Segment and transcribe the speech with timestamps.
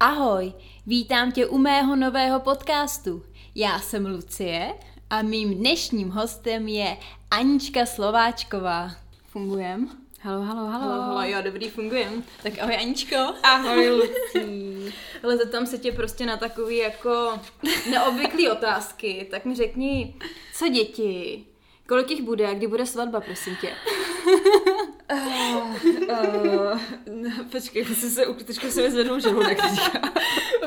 [0.00, 0.52] Ahoj,
[0.86, 3.22] vítám tě u mého nového podcastu.
[3.54, 4.74] Já jsem Lucie
[5.10, 6.96] a mým dnešním hostem je
[7.30, 8.90] Anička Slováčková.
[9.26, 9.88] Fungujem?
[10.20, 10.84] Halo, halo, halo.
[10.84, 12.24] Halo, halo, jo, dobrý, fungujem.
[12.42, 13.16] Tak ahoj Aničko.
[13.42, 13.90] Ahoj
[14.34, 14.94] Lucí.
[15.22, 17.40] Ale zeptám se tě prostě na takový jako
[17.90, 20.14] neobvyklý otázky, tak mi řekni,
[20.54, 21.44] co děti,
[21.88, 23.72] kolik jich bude a kdy bude svatba, prosím tě?
[25.12, 25.76] Uh,
[26.08, 29.58] uh, počkej, musím se, teďka se mi zvednou žaludek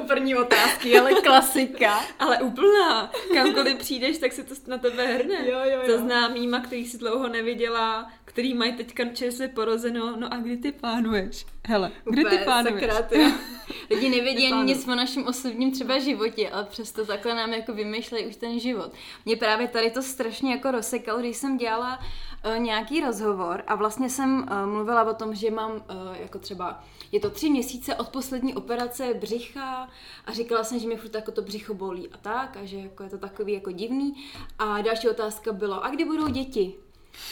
[0.07, 1.99] První otázky, ale klasika.
[2.19, 3.11] ale úplná.
[3.33, 5.49] Kamkoliv přijdeš, tak se to na tebe hrne.
[5.49, 5.91] Jo, jo, jo.
[5.91, 10.15] Za známýma, který si dlouho neviděla, který mají teďka čerstvě porozeno.
[10.15, 11.45] No a kdy ty plánuješ?
[11.67, 12.93] Hele, kdy ty plánuješ?
[12.93, 13.33] Sakra, ty.
[13.89, 18.25] Lidi nevědí ani nic o našem osobním třeba životě, ale přesto takhle nám jako vymýšlejí
[18.25, 18.91] už ten život.
[19.25, 24.09] Mě právě tady to strašně jako rozsekalo, když jsem dělala uh, nějaký rozhovor a vlastně
[24.09, 25.79] jsem uh, mluvila o tom, že mám uh,
[26.19, 29.89] jako třeba, je to tři měsíce od poslední operace břicha
[30.25, 33.03] a říkala jsem, že mě furt jako to břicho bolí a tak a že jako
[33.03, 34.13] je to takový jako divný.
[34.59, 36.73] A další otázka bylo, a kdy budou děti?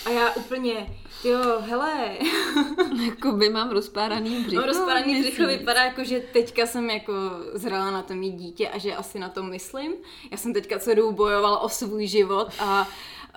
[0.05, 2.17] A já úplně, jo, hele,
[3.05, 4.61] Jakoby mám rozpáraný břicho.
[4.61, 7.13] No, rozpadaný břicho vypadá jako, že teďka jsem jako
[7.53, 9.93] zrala na to mít dítě a že asi na to myslím.
[10.31, 12.87] Já jsem teďka celou bojovala o svůj život a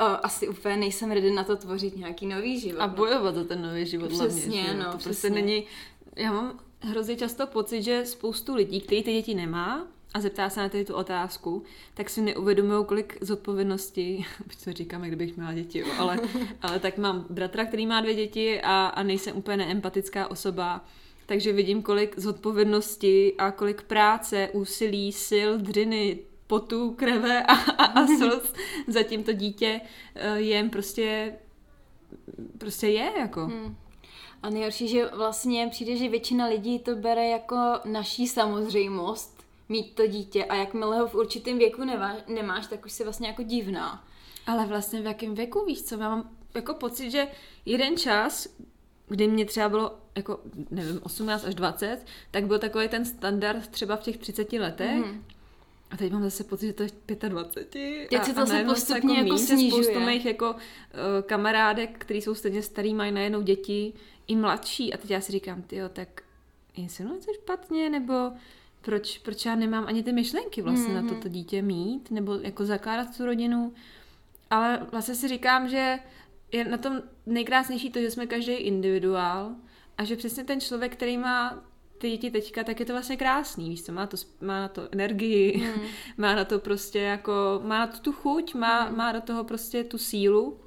[0.00, 2.80] uh, asi úplně nejsem ready na to tvořit nějaký nový život.
[2.80, 2.92] A no.
[2.92, 4.74] bojovat za ten nový život hlavně, Přesně, jo?
[4.78, 5.30] no, to prostě přesně.
[5.30, 5.64] není...
[6.16, 10.60] Já mám hrozně často pocit, že spoustu lidí, kteří ty děti nemá a zeptá se
[10.60, 11.62] na tady tu otázku,
[11.94, 14.24] tak si neuvědomují, kolik zodpovědnosti,
[14.58, 16.18] co říkám, kdybych měla děti, jo, ale,
[16.62, 20.84] ale tak mám bratra, který má dvě děti a, a nejsem úplně neempatická osoba,
[21.26, 28.06] takže vidím, kolik zodpovědnosti a kolik práce, úsilí, sil, dřiny, potu, krve a, a, a
[28.06, 28.52] slz
[28.88, 29.80] zatím to dítě
[30.14, 31.34] eh, jen prostě
[32.58, 33.40] prostě je, jako.
[33.40, 33.76] Hmm.
[34.42, 40.06] A nejhorší, že vlastně přijde, že většina lidí to bere jako naší samozřejmost mít to
[40.06, 44.04] dítě a jakmile ho v určitém věku nevá, nemáš, tak už si vlastně jako divná.
[44.46, 47.26] Ale vlastně v jakém věku, víš co, já mám jako pocit, že
[47.66, 48.48] jeden čas,
[49.08, 53.96] kdy mě třeba bylo jako, nevím, 18 až 20, tak byl takový ten standard třeba
[53.96, 55.04] v těch 30 letech.
[55.04, 55.24] Mhm.
[55.90, 56.88] A teď mám zase pocit, že to je
[57.28, 58.08] 25.
[58.08, 59.84] Teď se to zase postupně jako že snižuje.
[59.84, 60.58] spoustu mých jako uh,
[61.26, 63.92] kamarádek, který jsou stejně starý, mají najednou děti
[64.26, 64.94] i mladší.
[64.94, 66.22] A teď já si říkám, tyjo, tak
[66.76, 67.02] něco
[67.34, 68.14] špatně, nebo
[68.82, 71.06] proč, proč já nemám ani ty myšlenky vlastně Mhm.
[71.08, 73.72] na toto dítě mít, nebo jako zakládat tu rodinu.
[74.50, 75.98] Ale vlastně si říkám, že
[76.52, 79.50] je na tom nejkrásnější to, že jsme každý individuál
[79.98, 81.62] a že přesně ten člověk, který má
[81.98, 84.88] ty děti teďka, tak je to vlastně krásný, víš co, má, to, má na to
[84.92, 85.84] energii, Hmm.
[86.16, 89.84] má na to prostě jako, má na to tu chuť, má, má do toho prostě
[89.84, 90.58] tu sílu.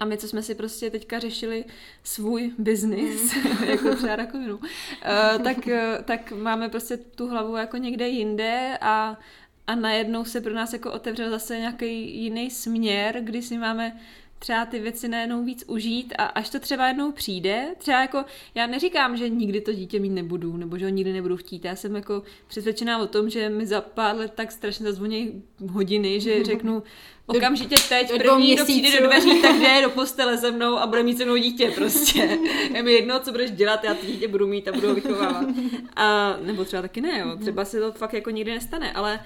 [0.00, 1.64] A my, co jsme si prostě teďka řešili
[2.04, 3.34] svůj biznis,
[3.66, 9.18] jako třeba rakovinu, uh, tak, uh, tak máme prostě tu hlavu jako někde jinde a,
[9.66, 14.00] a najednou se pro nás jako otevřel zase nějaký jiný směr, kdy si máme
[14.40, 18.24] třeba ty věci najednou víc užít a až to třeba jednou přijde, třeba jako,
[18.54, 21.76] já neříkám, že nikdy to dítě mít nebudu, nebo že ho nikdy nebudu chtít, já
[21.76, 26.44] jsem jako přesvědčená o tom, že mi za pár let tak strašně zazvoní hodiny, že
[26.44, 26.82] řeknu
[27.26, 30.86] okamžitě teď, do první, kdo přijde do dveří, tak jde do postele se mnou a
[30.86, 32.38] bude mít se mnou dítě prostě.
[32.74, 35.46] Je mi jedno, co budeš dělat, já to dítě budu mít a budu ho vychovávat.
[35.96, 37.36] A, nebo třeba taky ne, jo.
[37.40, 39.20] třeba se to fakt jako nikdy nestane, ale,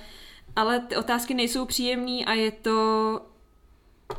[0.56, 3.20] ale ty otázky nejsou příjemné a je to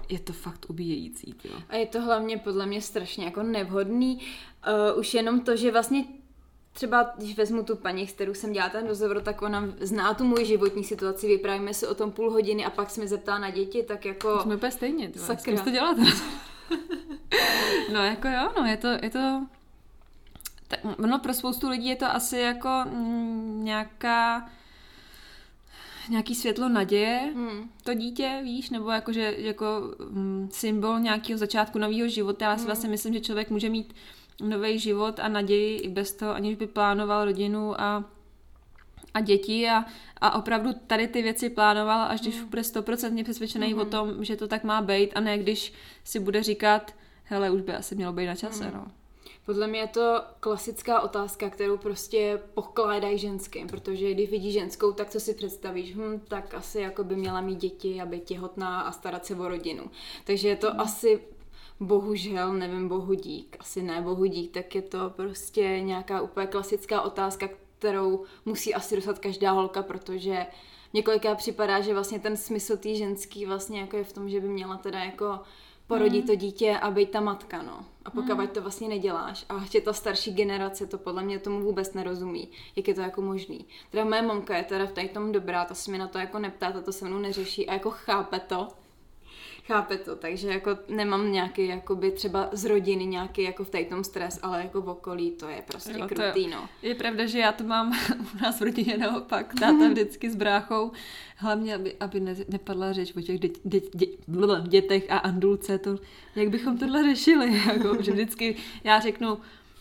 [0.10, 1.56] je to fakt ubíjející, tyjo.
[1.70, 4.20] A je to hlavně podle mě strašně jako nevhodný.
[4.94, 6.06] Uh, už jenom to, že vlastně
[6.74, 10.24] třeba, když vezmu tu paní, s kterou jsem dělala ten rozhovor, tak ona zná tu
[10.24, 13.50] moji životní situaci, vyprávíme se o tom půl hodiny a pak se mi zeptá na
[13.50, 14.40] děti, tak jako...
[14.40, 15.26] Jsme úplně stejně, tyjo.
[15.26, 15.62] Sakra.
[15.62, 15.98] To dělat.
[17.94, 19.46] no jako jo, no je to, je to
[20.68, 24.50] tak, no pro spoustu lidí je to asi jako mm, nějaká
[26.10, 27.70] nějaký světlo naděje, Hmm.
[27.84, 29.66] to dítě, víš, nebo jakože jako
[30.10, 32.46] mm, symbol nějakého začátku nového života.
[32.46, 33.94] Já si vlastně myslím, že člověk může mít
[34.42, 38.04] nový život a naději i bez toho, aniž by plánoval rodinu a,
[39.14, 39.86] a děti a,
[40.22, 44.48] a opravdu tady ty věci plánoval, až když bude stoprocentně přesvědčený o tom, že to
[44.48, 45.74] tak má být a ne když
[46.04, 48.88] si bude říkat, hele, už by asi mělo být na čase, no.
[49.46, 55.10] Podle mě je to klasická otázka, kterou prostě pokládají ženským, protože když vidí ženskou, tak
[55.10, 55.96] co si představíš?
[55.96, 59.48] Hm, tak asi jako by měla mít děti a být těhotná a starat se o
[59.48, 59.84] rodinu.
[60.24, 60.80] Takže je to Hmm.
[60.80, 61.22] asi
[61.80, 67.02] bohužel, nevím, bohu dík, asi ne bohu dík, tak je to prostě nějaká úplně klasická
[67.02, 67.50] otázka,
[67.80, 70.46] kterou musí asi dostat každá holka, protože
[70.94, 74.40] mě kolikrát připadá, že vlastně ten smysl té ženský vlastně jako je v tom, že
[74.40, 75.40] by měla teda jako
[75.88, 76.28] porodit mm.
[76.28, 77.86] to dítě a být ta matka, no.
[78.06, 78.48] A pokud mm.
[78.48, 82.88] to vlastně neděláš a ještě ta starší generace to podle mě tomu vůbec nerozumí, jak
[82.88, 83.66] je to jako možný.
[83.92, 86.40] Teda moje mamka je teda v tady tom dobrá, ta se mi na to jako
[86.40, 88.68] neptá, ta to se mnou neřeší a jako chápe to,
[89.68, 94.40] Chápe to, takže jako nemám nějaký jakoby třeba z rodiny nějaký jako v tom stres,
[94.42, 96.70] ale jako v okolí to je prostě jo, krutý, no.
[96.82, 97.94] Je pravda, že já to mám
[98.34, 100.92] u nás v rodině naopak, táta vždycky s bráchou,
[101.36, 104.08] hlavně, aby, aby ne, nepadla řeč o těch dě, dě, dě,
[104.68, 106.00] dětech a andulce, to,
[106.36, 109.38] jak bychom tohle řešili, jako, že vždycky já řeknu,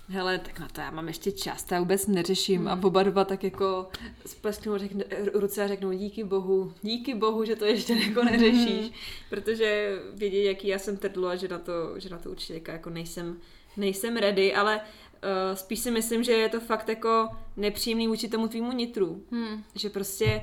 [0.09, 2.61] hele, tak na to já mám ještě čas, to já vůbec neřeším.
[2.61, 2.69] Hmm.
[2.69, 3.89] A oba dva tak jako
[4.27, 5.05] splesknou řekne,
[5.35, 8.81] ruce a řeknou díky bohu, díky bohu, že to ještě jako neřešíš.
[8.81, 8.91] Hmm.
[9.31, 12.91] Protože vědí, jaký já jsem trdlo a že na to, že na to určitě jako
[12.91, 13.37] nejsem,
[13.77, 18.49] nejsem ready, ale uh, spíš si myslím, že je to fakt jako nepříjemný vůči tomu
[18.49, 19.23] tvýmu nitru.
[19.31, 19.65] Hmm.
[19.75, 20.43] Že prostě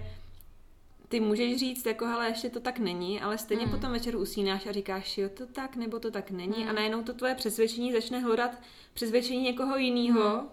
[1.12, 3.72] ty můžeš říct, jako hele, ještě to tak není, ale stejně mm.
[3.72, 6.70] potom večer usínáš a říkáš, jo, to tak, nebo to tak není mm.
[6.70, 8.52] a najednou to tvoje přesvědčení začne hledat
[8.94, 10.48] přesvědčení někoho jiného mm.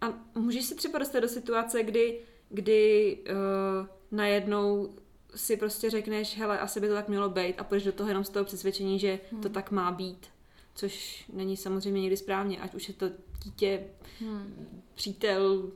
[0.00, 4.94] a můžeš se třeba dostat do situace, kdy, kdy uh, najednou
[5.34, 8.24] si prostě řekneš, hele, asi by to tak mělo být a půjdeš do toho jenom
[8.24, 9.40] z toho přesvědčení, že mm.
[9.40, 10.26] to tak má být.
[10.74, 13.06] Což není samozřejmě někdy správně, ať už je to
[13.44, 13.84] dítě,
[14.20, 14.82] mm.
[14.94, 15.70] přítel,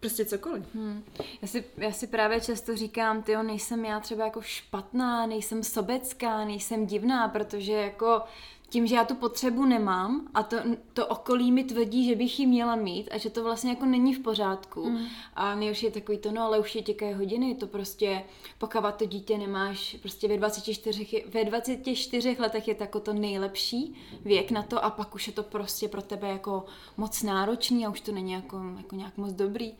[0.00, 0.74] Prostě cokoliv.
[0.74, 1.04] Hmm.
[1.42, 6.44] Já, si, já si právě často říkám, ty nejsem já třeba jako špatná, nejsem sobecká,
[6.44, 8.22] nejsem divná, protože jako
[8.70, 10.56] tím, že já tu potřebu nemám a to,
[10.92, 14.14] to okolí mi tvrdí, že bych ji měla mít a že to vlastně jako není
[14.14, 14.90] v pořádku.
[14.90, 15.06] Mm.
[15.34, 18.24] A nejhorší je takový to, no ale už je těké hodiny, to prostě,
[18.58, 23.94] pokud to dítě nemáš, prostě ve 24, ve 24 letech je to jako to nejlepší
[24.24, 26.64] věk na to a pak už je to prostě pro tebe jako
[26.96, 29.74] moc náročný a už to není jako, jako nějak moc dobrý.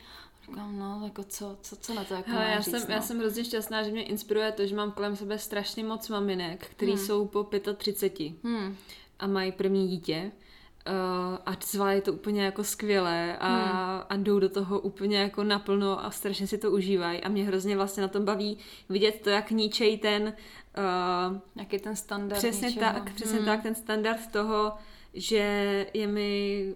[0.51, 2.95] Říkám, no, jako co, co, co na to jako Hele, já, říct, jsem, no?
[2.95, 6.67] já jsem hrozně šťastná, že mě inspiruje to, že mám kolem sebe strašně moc maminek,
[6.67, 7.01] který hmm.
[7.01, 8.77] jsou po 35 hmm.
[9.19, 10.33] a mají první dítě.
[10.89, 14.03] Uh, a zvládají to úplně jako skvěle a, hmm.
[14.09, 17.77] a jdou do toho úplně jako naplno a strašně si to užívají a mě hrozně
[17.77, 18.59] vlastně na tom baví
[18.89, 20.23] vidět to, jak ničej ten
[20.79, 22.93] uh, jaký ten standard přesně ničeho.
[22.93, 23.47] tak, přesně hmm.
[23.47, 24.73] tak, ten standard toho,
[25.15, 26.75] že je mi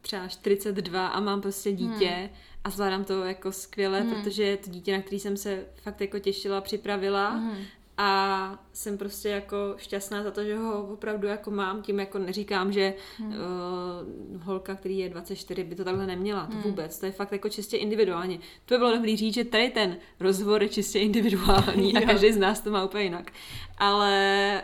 [0.00, 2.28] třeba 42 a mám prostě dítě hmm
[2.64, 4.10] a zvládám to jako skvěle, mm.
[4.10, 7.56] protože je to dítě, na který jsem se fakt jako těšila, připravila mm.
[7.98, 12.72] a jsem prostě jako šťastná za to, že ho opravdu jako mám, tím jako neříkám,
[12.72, 13.26] že mm.
[13.26, 16.62] uh, holka, který je 24, by to takhle neměla, to mm.
[16.62, 18.38] vůbec, to je fakt jako čistě individuálně.
[18.66, 22.36] To by bylo dobrý říct, že tady ten rozhovor je čistě individuální a každý z
[22.36, 23.32] nás to má úplně jinak.
[23.78, 24.62] Ale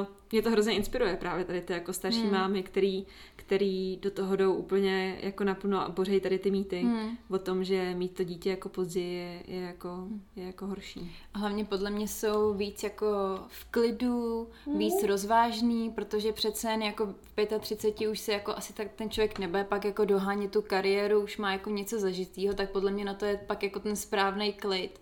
[0.00, 2.32] uh, mě to hrozně inspiruje právě tady ty jako starší mm.
[2.32, 3.06] mámy, který
[3.46, 7.18] který do toho jdou úplně jako naplno a bořejí tady ty mýty hmm.
[7.30, 10.22] o tom, že mít to dítě jako později je, je, jako, hmm.
[10.36, 11.16] je jako horší.
[11.34, 13.06] A hlavně podle mě jsou víc jako
[13.48, 14.78] v klidu, hmm.
[14.78, 19.38] víc rozvážný, protože přece jen jako v 35 už se jako asi tak ten člověk
[19.38, 23.14] nebude pak jako dohánět tu kariéru, už má jako něco zažitýho, tak podle mě na
[23.14, 25.00] to je pak jako ten správný klid.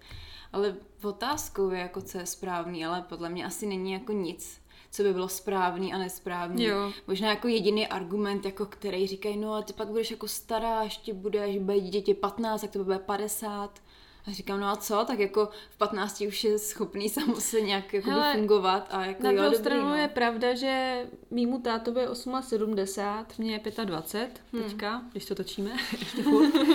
[0.54, 4.64] Ale otázkou je jako, co je správný, ale podle mě asi není jako nic
[4.94, 6.64] co by bylo správný a nesprávný.
[6.64, 6.92] Jo.
[7.06, 11.14] Možná jako jediný argument, jako který říkají, no a ty pak budeš jako stará, ještě
[11.14, 13.82] budeš, bude dítě 15, tak to bude 50.
[14.26, 17.94] A říkám, no a co, tak jako v 15 už je schopný sám se nějak
[17.94, 19.94] jako Hele, fungovat a jako Na druhou stranu no.
[19.94, 24.62] je pravda, že mýmu tátovi je 78, mě je 25 hmm.
[24.62, 25.70] teďka, když to točíme,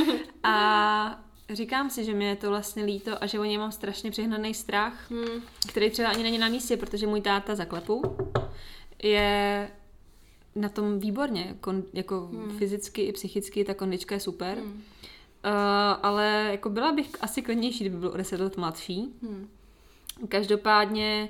[0.43, 1.23] A
[1.55, 4.53] říkám si, že mě je to vlastně líto a že o něj mám strašně přehnaný
[4.53, 5.41] strach, hmm.
[5.67, 8.17] který třeba ani není na místě, protože můj táta zaklepu
[9.03, 9.69] je
[10.55, 12.57] na tom výborně, kon, jako hmm.
[12.57, 14.57] fyzicky i psychicky, ta kondička je super.
[14.57, 14.83] Hmm.
[15.45, 15.51] Uh,
[16.03, 19.13] ale jako byla bych asi klidnější, kdyby byl o 10 let mladší.
[19.21, 19.49] Hmm.
[20.27, 21.29] Každopádně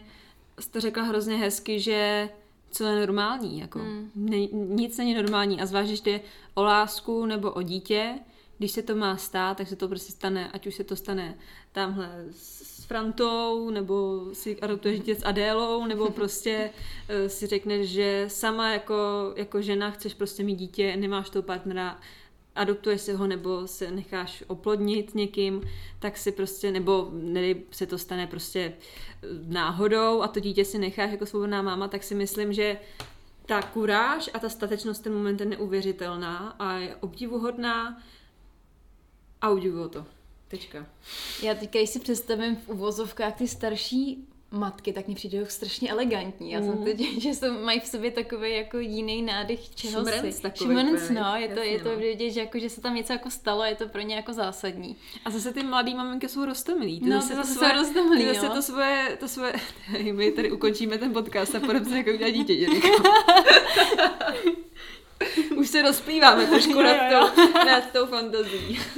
[0.71, 2.29] to řekla hrozně hezky, že
[2.71, 4.11] co je normální, jako hmm.
[4.15, 6.21] ne, nic není normální a zvlášť, když jde
[6.53, 8.19] o lásku nebo o dítě,
[8.59, 11.37] když se to má stát, tak se to prostě stane, ať už se to stane
[11.71, 18.25] tamhle s Frantou, nebo si adoptuješ dítě s Adélou, nebo prostě uh, si řekneš, že
[18.27, 21.99] sama jako, jako žena chceš prostě mít dítě, nemáš toho partnera,
[22.55, 25.61] adoptuješ si ho nebo se necháš oplodnit někým,
[25.99, 30.77] tak si prostě, nebo nedej se to stane prostě eh, náhodou a to dítě si
[30.77, 32.79] necháš jako svobodná máma, tak si myslím, že
[33.45, 38.01] ta kuráž a ta statečnost ten moment je neuvěřitelná a je obdivuhodná
[39.41, 40.05] a udivuju to.
[40.47, 40.85] Tečka.
[41.43, 46.51] Já teďka, si představím v uvozovkách ty starší matky, tak mi přijde strašně elegantní.
[46.51, 46.65] Já mm.
[46.65, 46.85] jsem Mhm.
[46.85, 50.41] teď, že jsou, mají v sobě takový jako jiný nádech čeho Šmrnc si.
[50.41, 51.95] takový Šmrnc, no, je to, je to no.
[51.97, 54.95] vidět, že, jako, že se tam něco jako stalo, je to pro ně jako zásadní.
[55.25, 56.99] A zase ty mladý maminky jsou rostomilí.
[56.99, 59.53] Ty No, zase to to jsou svoje, roztomilý, ty zase to svoje, to svoje,
[60.11, 62.67] my tady ukončíme ten podcast a půjdeme se jako udělat dítě.
[65.57, 68.79] Už se rozplýváme trošku nad tou, nad tou fantazí.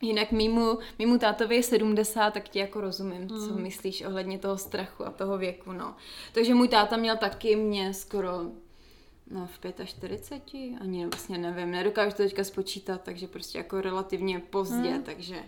[0.00, 5.06] Jinak mýmu, mýmu tátovi je 70, tak ti jako rozumím, co myslíš ohledně toho strachu
[5.06, 5.96] a toho věku, no.
[6.32, 8.30] Takže můj táta měl taky mě skoro
[9.30, 14.90] no, v 45, ani vlastně nevím, nedokážu to teďka spočítat, takže prostě jako relativně pozdě,
[14.90, 15.02] Hmm.
[15.02, 15.42] takže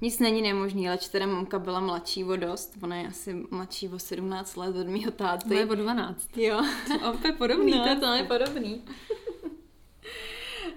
[0.00, 3.98] nic není nemožný, ale teda mamka byla mladší o dost, ona je asi mladší o
[3.98, 5.54] 17 let od mýho táty.
[5.54, 6.36] Je o 12.
[6.36, 6.62] Jo.
[7.24, 7.72] Je podobný.
[7.72, 8.84] No, tak- to je podobný.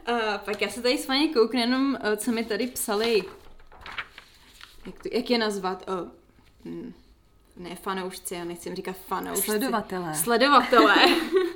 [0.05, 3.23] A pak já se tady s vámi kouknu jenom, eh, co mi tady psali,
[4.85, 6.07] jak, to, jak je nazvat, o,
[6.65, 6.93] hm,
[7.57, 9.41] ne fanoušci, já nechci říkat fanoušci.
[9.45, 10.15] Sledovatelé.
[10.15, 10.95] Sledovatelé.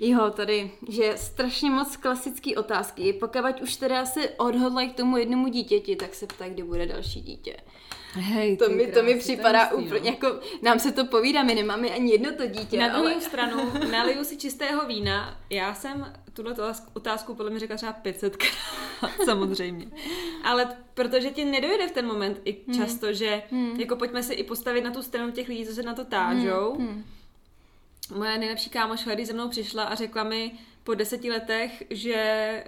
[0.00, 3.12] Jo, tady, že strašně moc klasický otázky.
[3.12, 7.20] Pokud už teda se odhodlají k tomu jednomu dítěti, tak se ptají, kdy bude další
[7.20, 7.56] dítě.
[8.16, 10.16] Hej, To mi, to mi připadá hustý, úplně, no.
[10.16, 13.20] jako, nám se to povídá, my nemáme ani jedno to dítě, Na druhou ale...
[13.20, 15.40] stranu naliju si čistého vína.
[15.50, 16.54] Já jsem tuhle
[16.92, 19.86] otázku podle mě řekla třeba 500 krát, samozřejmě.
[20.44, 23.42] Ale protože ti nedojde v ten moment i často, že
[23.78, 26.74] jako pojďme se i postavit na tu stranu těch lidí, co se na to tážou.
[26.78, 27.04] Hmm.
[28.14, 30.52] Moje nejlepší kámoška, když ze mnou přišla a řekla mi
[30.84, 32.64] po deseti letech, že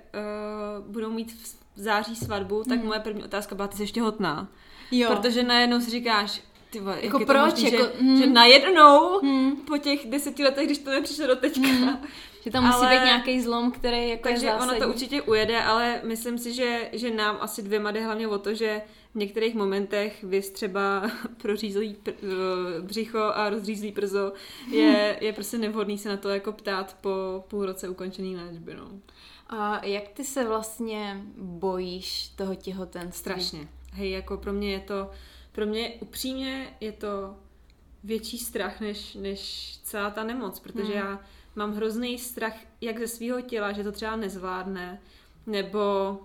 [0.81, 4.49] uh, budou mít v září svatbu, tak moje první otázka byla, ty jsi ještě hotná.
[4.91, 5.11] Jo.
[5.17, 6.41] Protože najednou si říkáš,
[6.71, 7.51] ty vole, jak Jako proč?
[7.51, 8.17] možný, Jako, že, mm.
[8.17, 9.57] že najednou Hmm.
[9.57, 11.69] po těch deseti letech, když to nepřišlo do teďka.
[11.69, 11.99] Hmm.
[12.45, 15.63] Že tam musí Ale- být nějaký zlom, který jako Takže je ono to určitě ujede,
[15.63, 18.83] ale myslím si, že, že nám asi dvěma jde hlavně o to, že
[19.17, 21.11] v některých momentech vys třeba
[21.43, 24.33] prořízlý pr- eh, břicho a rozřízlý przo
[24.71, 28.75] je, je prostě nevhodný se na to jako ptát po půl roce ukončený léčby.
[28.75, 28.91] No.
[29.47, 33.21] A jak ty se vlastně bojíš toho těhotenství?
[33.21, 33.69] Strašně.
[33.93, 35.11] Hej, jako pro mě je to,
[35.53, 37.37] pro mě upřímně je to
[38.05, 41.07] větší strach než, než celá ta nemoc, protože Hmm.
[41.07, 41.21] já
[41.57, 45.01] mám hrozný strach jak ze svého těla, že to třeba nezvládne,
[45.47, 46.19] nebo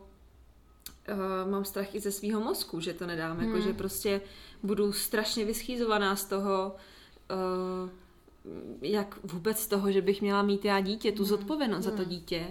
[1.10, 3.50] uh, mám strach i ze svého mozku, že to nedám, Hmm.
[3.50, 4.22] jako že prostě
[4.63, 6.75] budu strašně vyschýzovaná z toho,
[7.31, 7.89] uh,
[8.81, 12.48] jak vůbec z toho, že bych měla mít já dítě, tu zodpovědnost za to dítě,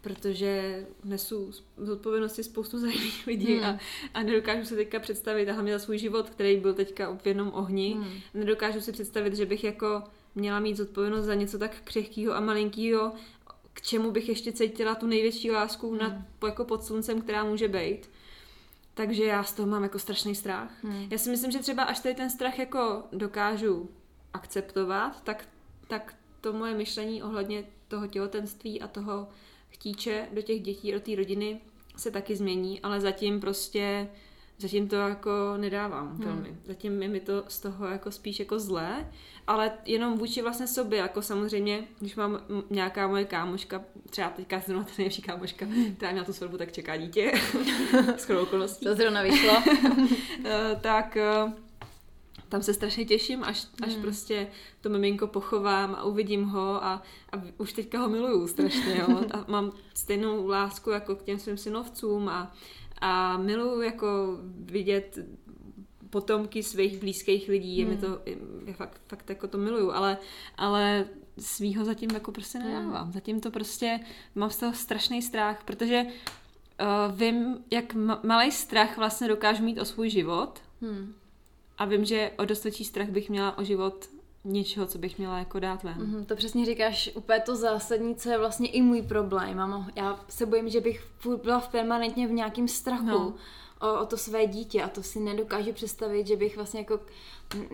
[0.00, 3.78] protože nesu zodpovědnosti spoustu za jiných lidí a,
[4.14, 7.50] a nedokážu si teďka představit, a hlavně za svůj život, který byl teďka v jednom
[7.54, 8.12] ohni, Hmm.
[8.34, 10.02] nedokážu si představit, že bych jako
[10.34, 13.12] měla mít zodpovědnost za něco tak křehkého a malinkého,
[13.76, 15.98] k čemu bych ještě cítila tu největší lásku Hmm.
[15.98, 16.12] nad,
[16.46, 18.10] jako pod sluncem, která může být.
[18.94, 20.84] Takže já z toho mám jako strašný strach.
[20.84, 21.08] Hmm.
[21.10, 23.88] Já si myslím, že třeba až tady ten strach jako dokážu
[24.34, 25.48] akceptovat, tak,
[25.88, 29.28] tak to moje myšlení ohledně toho těhotenství a toho
[29.70, 31.60] chtíče do těch dětí, do té rodiny
[31.96, 34.08] se taky změní, ale zatím prostě
[34.58, 36.24] zatím to jako nedávám Hmm.
[36.24, 36.56] velmi.
[36.64, 39.10] Zatím je mi to z toho jako spíš jako zlé,
[39.46, 44.84] ale jenom vůči vlastně sobě, jako samozřejmě, když mám nějaká moje kámoška, třeba teďka zrovna
[44.84, 47.32] ta nejlepší kámoška, která měla tu svatbu, tak čeká dítě,
[48.16, 48.84] s okolností.
[48.86, 49.52] To zrovna vyšlo.
[50.44, 51.52] Eh, tak eh,
[52.48, 54.02] tam se strašně těším, až, až Hmm.
[54.02, 54.48] prostě
[54.80, 59.20] to miminko pochovám a uvidím ho a, a už teďka ho miluju strašně, jo.
[59.30, 62.52] A mám stejnou lásku jako k těm svým synovcům a,
[63.00, 64.06] a miluju jako
[64.56, 65.18] vidět
[66.10, 68.00] potomky svých blízkých lidí, je mi Hmm.
[68.00, 68.36] to, je,
[68.66, 70.18] je fakt, fakt jako to miluju, ale,
[70.56, 71.04] ale
[71.38, 72.68] svýho zatím jako prostě Hmm.
[72.68, 73.12] nedávám.
[73.12, 74.00] Zatím to prostě,
[74.34, 79.78] mám z toho strašný strach, protože uh, vím, jak ma- malý strach vlastně dokážu mít
[79.80, 81.14] o svůj život Hmm.
[81.78, 84.08] a vím, že o dost větší strach bych měla o život
[84.46, 85.94] něčeho, co bych měla jako dát ven.
[85.98, 89.56] Mhm, to přesně říkáš úplně to zásadní, co je vlastně i můj problém.
[89.56, 91.06] Mám, já se bojím, že bych
[91.42, 93.34] byla v permanentně v nějakém strachu No.
[93.80, 97.00] O, o to své dítě a to si nedokážu představit, že bych vlastně jako...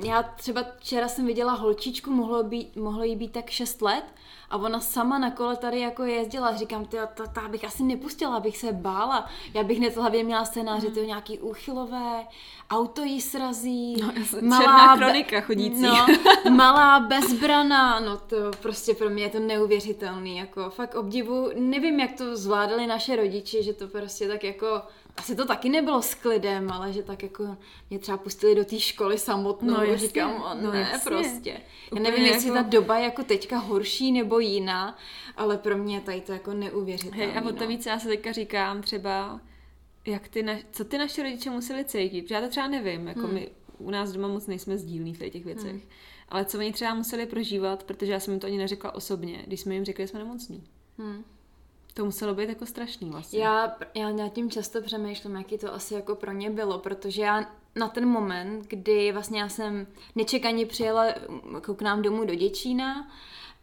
[0.04, 4.04] Já třeba včera jsem viděla holčičku, mohlo, být, mohlo jí být tak 6 let
[4.52, 6.56] a ona sama na kole tady jako jezdila.
[6.56, 9.28] Říkám, ty, ta, ta bych asi nepustila, abych se bála.
[9.54, 12.26] Já bych hned v hlavě měla scénáře, ty nějaký úchylové,
[12.70, 13.96] auto jí srazí,
[14.40, 15.82] No, černá kronika chodící.
[15.82, 16.06] No,
[16.50, 22.12] malá bezbrana, no to prostě pro mě je to neuvěřitelný, jako fakt obdivu, nevím, jak
[22.12, 24.82] to zvládali naše rodiče, že to prostě tak jako,
[25.16, 27.56] asi to taky nebylo s klidem, ale že tak jako
[27.90, 31.10] mě třeba pustili do té školy samotnou, No jasně, říkám, o, no ne, jasně.
[31.10, 31.50] prostě.
[31.50, 31.58] Já
[31.90, 34.98] Úplně nevím, jestli jako- ta doba je jako teďka horší nebo jiná,
[35.36, 37.26] ale pro mě je tady to jako neuvěřitelný.
[37.26, 37.66] Hej, a o to no.
[37.66, 39.40] víc já se teďka říkám třeba,
[40.06, 43.20] jak ty na, co ty naše rodiče museli cítit, protože já to třeba nevím, jako
[43.20, 43.34] hmm.
[43.34, 45.82] my u nás doma moc nejsme sdílní v těch věcech, hmm.
[46.28, 49.60] ale co oni třeba museli prožívat, protože já jsem jim to ani neřekla osobně, když
[49.60, 50.64] jsme jim řekli, že jsme nemocní.
[50.98, 51.24] Hmm.
[51.94, 53.38] To muselo být jako strašný vlastně.
[53.38, 57.46] Já, já nad tím často přemýšlím, jaký to asi jako pro ně bylo, protože já
[57.76, 61.06] na ten moment, kdy vlastně já jsem nečekaně přijela
[61.54, 63.08] jako k nám domů do Děčína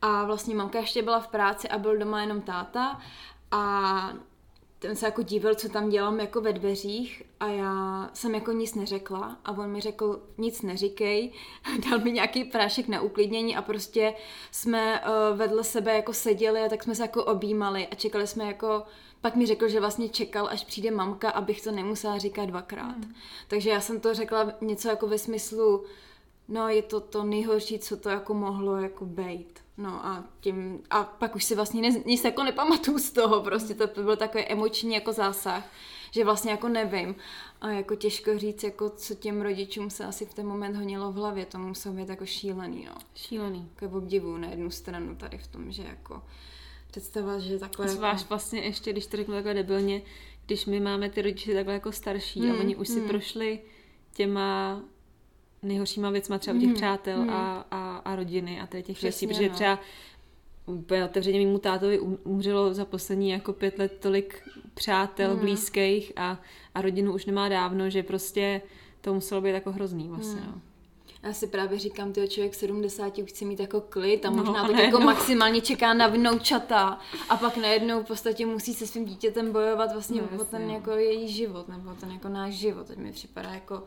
[0.01, 2.99] a vlastně mamka ještě byla v práci a byl doma jenom táta
[3.51, 4.13] a
[4.79, 8.75] ten se jako díval, co tam dělám jako ve dveřích a já jsem jako nic
[8.75, 11.31] neřekla a on mi řekl, nic neříkej,
[11.89, 14.13] dal mi nějaký prášek na uklidnění a prostě
[14.51, 18.45] jsme uh, vedle sebe jako seděli a tak jsme se jako objímali a čekali jsme
[18.45, 18.83] jako,
[19.21, 22.95] pak mi řekl, že vlastně čekal, až přijde mamka, abych to nemusela říkat dvakrát.
[22.95, 23.13] Hmm.
[23.47, 25.83] Takže já jsem to řekla něco jako ve smyslu,
[26.47, 29.59] no je to to nejhorší, co to jako mohlo jako být.
[29.79, 33.73] No a tím, a pak už si vlastně ne, nic jako nepamatuju z toho, prostě
[33.73, 35.63] to byl takový emoční jako zásah,
[36.11, 37.15] že vlastně jako nevím.
[37.61, 41.15] A jako těžko říct, jako co těm rodičům se asi v ten moment honilo v
[41.15, 42.95] hlavě, to muselo být jako šílený, no.
[43.15, 43.69] Šílený.
[43.81, 46.21] Jako obdivu na jednu stranu tady v tom, že jako
[46.91, 47.89] představa, že takhle...
[47.89, 48.29] Zvlášť jako...
[48.29, 50.01] vlastně ještě, když to řeknu takhle debilně,
[50.45, 53.09] když my máme ty rodiče takhle jako starší hmm, a oni už si hmm.
[53.09, 53.59] prošli
[54.13, 54.81] těma
[55.63, 56.75] nejhoršíma věcma třeba u těch mm.
[56.75, 57.29] přátel mm.
[57.29, 59.55] a, a, a rodiny a těch Přesně, věcí, protože no.
[59.55, 59.79] třeba
[60.65, 65.39] úplně otevřeně mému tátovi um, umřelo za poslední jako pět let tolik přátel mm.
[65.39, 66.41] blízkých a,
[66.75, 68.61] a rodinu už nemá dávno, že prostě
[69.01, 70.47] to muselo být jako hrozný vlastně, mm.
[70.47, 70.61] no.
[71.23, 74.63] Já si právě říkám, ty člověk 70 už chce mít jako klid a no, možná
[74.63, 76.99] no, tak jako maximálně čeká na vnoučata
[77.29, 80.73] a pak najednou v podstatě musí se svým dítětem bojovat vlastně no, o ten no.
[80.73, 82.87] jako její život nebo ten jako náš život.
[82.87, 83.83] Teď mi připadá jako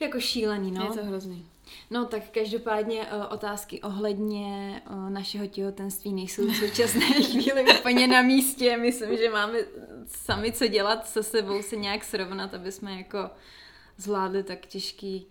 [0.00, 0.84] jako šílený, no.
[0.84, 1.46] Je to hrozný.
[1.90, 7.00] No tak každopádně uh, otázky ohledně uh, našeho těhotenství nejsou v současné
[7.30, 8.76] chvíli úplně na místě.
[8.76, 9.58] Myslím, že máme
[10.06, 13.30] sami co dělat se sebou, se nějak srovnat, aby jsme jako
[13.96, 15.26] zvládli tak těžký,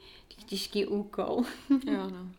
[0.45, 1.43] těžký úkol.
[1.69, 2.29] jo, no.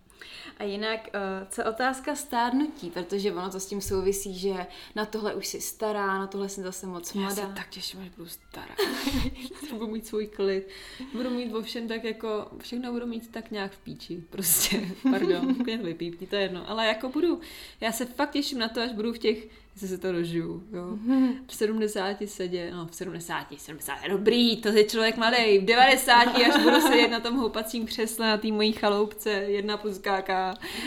[0.58, 5.34] A jinak, eh, co otázka stárnutí, protože ono to s tím souvisí, že na tohle
[5.34, 7.42] už si stará, na tohle jsem zase moc mladá.
[7.42, 8.74] Já se tak těším, až budu stará.
[9.72, 10.68] budu mít svůj klid.
[11.12, 14.88] Budu mít ovšem tak jako, všechno budu mít tak nějak v píči, prostě.
[15.10, 16.70] Pardon, klidně vypípni, to je jedno.
[16.70, 17.40] Ale jako budu,
[17.80, 19.48] já se fakt těším na to, až budu v těch
[19.82, 20.98] jestli se to dožiju, jo.
[21.46, 26.62] V 70 sedě, no v 70, 70, dobrý, to je člověk mladý, v 90 až
[26.62, 30.30] budu sedět na tom houpacím křesle na té mojí chaloupce, jedna plus KK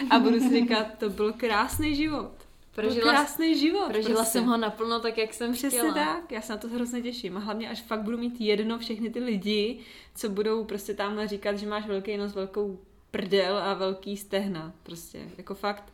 [0.09, 2.31] a budu si říkat, to byl krásný život.
[2.75, 3.87] Prožila, krásný život.
[3.87, 4.31] Prožila prostě.
[4.31, 5.93] jsem ho naplno tak, jak jsem Přesně chtěla.
[5.93, 7.37] tak, já se na to hrozně těším.
[7.37, 9.79] A hlavně, až fakt budu mít jedno všechny ty lidi,
[10.15, 12.79] co budou prostě tamhle říkat, že máš velký nos, velkou
[13.11, 14.73] prdel a velký stehna.
[14.83, 15.93] Prostě, jako fakt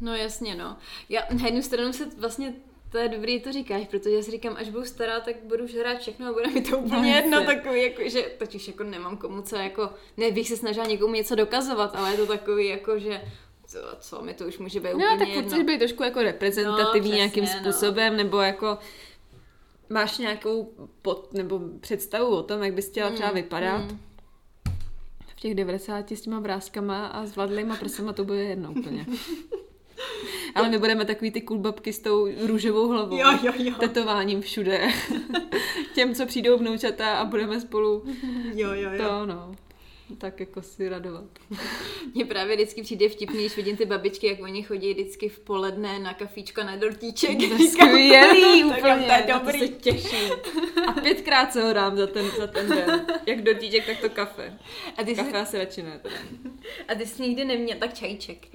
[0.00, 0.76] No jasně, no.
[1.08, 2.54] Já na jednu stranu se vlastně
[2.90, 5.74] to je dobrý, to říkáš, protože já si říkám, až budu stará, tak budu už
[5.74, 8.84] hrát všechno a bude mi to úplně no, jedno takový, jako, že teď už jako
[8.84, 12.68] nemám komu co, jako, ne bych se snažila někomu něco dokazovat, ale je to takový,
[12.68, 13.22] jako, že
[13.66, 15.50] co, co mi to už může být no, úplně tak jedno.
[15.50, 17.50] chceš být trošku jako reprezentativní no, nějakým no.
[17.50, 18.16] způsobem, no.
[18.16, 18.78] nebo jako
[19.90, 23.78] máš nějakou pod, nebo představu o tom, jak bys chtěla mm, třeba vypadat.
[23.78, 23.98] Mm.
[25.26, 29.06] V těch 90 s těma vrázkama a s vadlejma prsama to bude jedno úplně.
[30.54, 33.18] Ale my budeme takový ty kulbabky s tou růžovou hlavou.
[33.18, 33.74] Jo, jo, jo.
[33.80, 34.88] Tetováním všude.
[35.94, 38.04] Těm, co přijdou vnoučata a budeme spolu
[38.54, 38.98] jo, jo, jo.
[38.98, 39.54] to, no
[40.18, 41.24] tak jako si radovat.
[42.14, 45.98] Mně právě vždycky přijde vtipný, když vidím ty babičky, jak oni chodí vždycky v poledne
[45.98, 47.38] na kafíčko na dortíček.
[47.38, 49.60] To je skvělý úplně, to je dobrý.
[49.60, 50.30] to se těším.
[50.86, 53.06] A pětkrát se ho dám za ten, za ten den.
[53.26, 54.58] Jak dortíček, tak to kafe.
[54.96, 55.36] A ty kafe jsi...
[55.36, 56.00] asi radši ne.
[56.02, 56.16] Teda.
[56.88, 58.46] A ty jsi nikdy neměl, tak čajíček.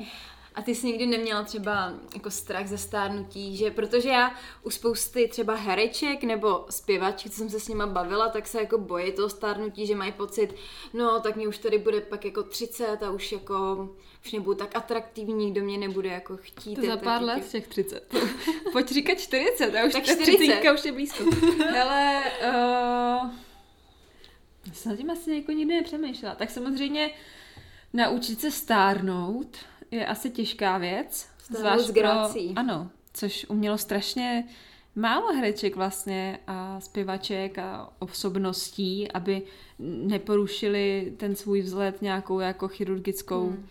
[0.55, 5.27] A ty jsi nikdy neměla třeba jako strach ze stárnutí, že protože já u spousty
[5.27, 9.29] třeba hereček nebo zpěvaček, co jsem se s nima bavila, tak se jako bojí toho
[9.29, 10.55] stárnutí, že mají pocit,
[10.93, 13.89] no tak mě už tady bude pak jako 30 a už jako
[14.25, 16.75] už nebudu tak atraktivní, kdo mě nebude jako chtít.
[16.75, 17.51] To za pár let těch...
[17.51, 18.13] těch 30.
[18.71, 20.71] Pojď říkat 40, a už tak 40.
[20.73, 21.23] už je blízko.
[21.59, 23.31] Hele, uh,
[24.73, 26.35] jsem tím asi jako nikdy nepřemýšlela.
[26.35, 27.11] Tak samozřejmě
[27.93, 29.57] naučit se stárnout,
[29.93, 31.27] je asi těžká věc.
[31.57, 32.09] Zvlášť pro,
[32.55, 34.47] ano, což umělo strašně
[34.95, 39.41] málo hereček vlastně a zpěvaček a osobností, aby
[39.79, 43.67] neporušili ten svůj vzhled nějakou jako chirurgickou hmm.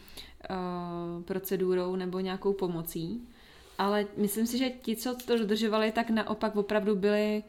[0.51, 3.29] uh, procedurou nebo nějakou pomocí.
[3.79, 7.43] Ale myslím si, že ti, co to dodržovali, tak naopak opravdu byli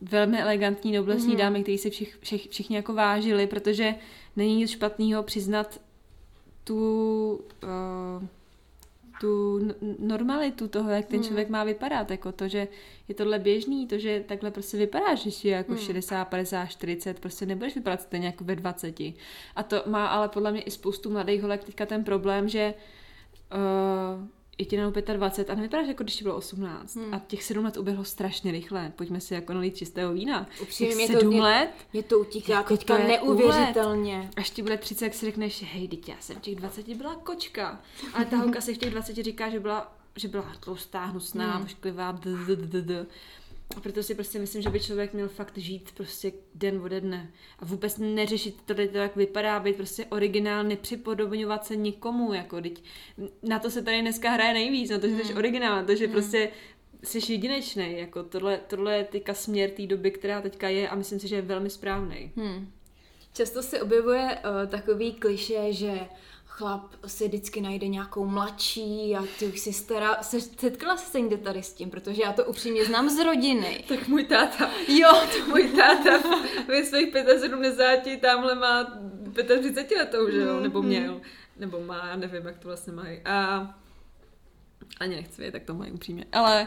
[0.00, 1.38] velmi elegantní, noblesní mm-hmm.
[1.38, 3.94] dámy, kteří si všich, všich, všichni jako vážili, protože
[4.36, 5.80] není nic špatného přiznat
[6.64, 8.26] tu, uh,
[9.20, 9.60] tu
[9.98, 11.28] normalitu toho, jak ten hmm.
[11.28, 12.68] člověk má vypadat, jako to, že
[13.08, 15.80] je tohle běžný, to, že takhle prostě vypadáš, že je jako hmm.
[15.80, 19.00] 60, 50, 40, prostě nebudeš vypadat stejně jako ve 20.
[19.56, 22.74] A to má ale podle mě i spoustu mladých holek teďka ten problém, že
[23.52, 24.26] uh,
[24.60, 26.96] je ti jenom 25 a nevypadáš jako když ti bylo 18.
[26.96, 27.14] Hmm.
[27.14, 28.92] A těch 7 let uběhlo strašně rychle.
[28.96, 30.46] Pojďme si jako nalít čistého vína.
[30.62, 31.70] Upřímně, 7 to, let.
[31.92, 34.16] Je to utíká jako teďka to neuvěřitelně.
[34.16, 34.30] Ulet.
[34.36, 37.14] Až ti bude 30, jak si řekneš, hej, teď já jsem v těch 20 byla
[37.14, 37.80] kočka.
[38.14, 41.62] Ale ta holka si v těch 20 říká, že byla že byla tlustá, hnusná, hmm.
[41.62, 42.20] pošklivá,
[43.76, 47.30] a proto si prostě myslím, že by člověk měl fakt žít prostě den ode dne.
[47.58, 52.82] A vůbec neřešit to, to jak vypadá, být prostě originál, nepřipodobňovat se nikomu, jako teď,
[53.42, 55.36] na to se tady dneska hraje nejvíc, na to, že jsi hmm.
[55.36, 56.12] originál, na to, že hmm.
[56.12, 56.50] prostě
[57.02, 61.20] jsi jedinečný, jako tohle, tohle je teďka směr té doby, která teďka je a myslím
[61.20, 62.32] si, že je velmi správný.
[62.36, 62.72] Hmm.
[63.32, 66.00] Často se objevuje uh, takový kliše, že
[66.60, 70.22] chlap si vždycky najde nějakou mladší a ty už si stará.
[70.22, 73.84] Se, setkala jsi se někde tady s tím, protože já to upřímně znám z rodiny.
[73.88, 74.70] tak můj táta.
[74.88, 76.10] Jo, to můj táta
[76.68, 78.84] ve svých 75 tamhle má
[79.60, 81.20] 35 letou, že jo, mm, nebo měl.
[81.56, 83.20] Nebo má, já nevím, jak to vlastně mají.
[83.24, 83.66] A
[85.00, 86.24] ani nechci vědět, tak to mají upřímně.
[86.32, 86.66] Ale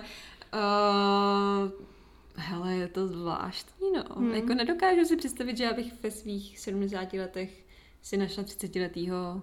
[0.53, 1.71] uh,
[2.36, 4.03] hele, je to zvláštní, no.
[4.15, 4.34] Hmm.
[4.34, 7.65] Jako nedokážu si představit, že já bych ve svých 70 letech
[8.01, 9.41] si našla 30 letýho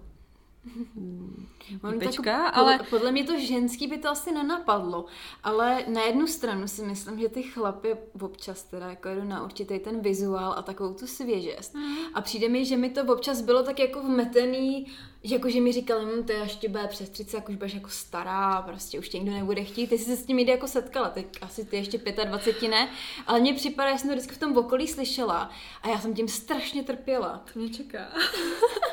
[1.98, 2.80] Pečka, jako, ale...
[2.90, 5.04] Podle mě to ženský by to asi nenapadlo,
[5.42, 9.78] ale na jednu stranu si myslím, že ty chlapy občas teda jako jdu na určitý
[9.78, 11.74] ten vizuál a takovou tu svěžest.
[11.74, 11.96] Mm.
[12.14, 14.86] A přijde mi, že mi to občas bylo tak jako vmetený,
[15.24, 17.74] že jako, že mi říkali, hm, to je ještě bude přes 30, jak už budeš
[17.74, 19.86] jako stará, prostě už tě nikdo nebude chtít.
[19.86, 22.88] Ty jsi se s tím jde jako setkala, tak asi ty ještě 25 ne,
[23.26, 25.50] ale mně připadá, že jsem to vždycky v tom okolí slyšela
[25.82, 27.44] a já jsem tím strašně trpěla.
[27.52, 28.08] To mě čeká.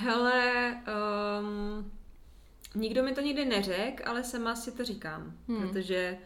[0.00, 0.76] Hele,
[1.40, 1.92] um,
[2.74, 5.68] nikdo mi to nikdy neřekl, ale sama si to říkám, hmm.
[5.68, 6.18] protože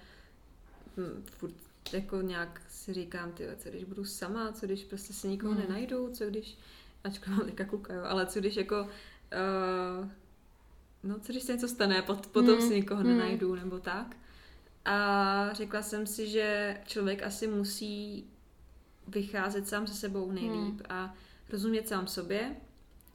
[0.96, 1.54] hm, furt
[1.92, 5.62] jako nějak si říkám, ty, co když budu sama, co když prostě si nikoho hmm.
[5.62, 6.58] nenajdu, co když,
[7.04, 10.08] ačkoliv mám teďka kluka, jo, ale co když jako, uh,
[11.02, 12.68] no co když se něco stane, pot, potom hmm.
[12.68, 13.10] si nikoho hmm.
[13.10, 14.16] nenajdu, nebo tak.
[14.84, 18.24] A řekla jsem si, že člověk asi musí
[19.08, 20.82] vycházet sám se sebou nejlíp hmm.
[20.88, 21.14] a
[21.50, 22.56] rozumět sám sobě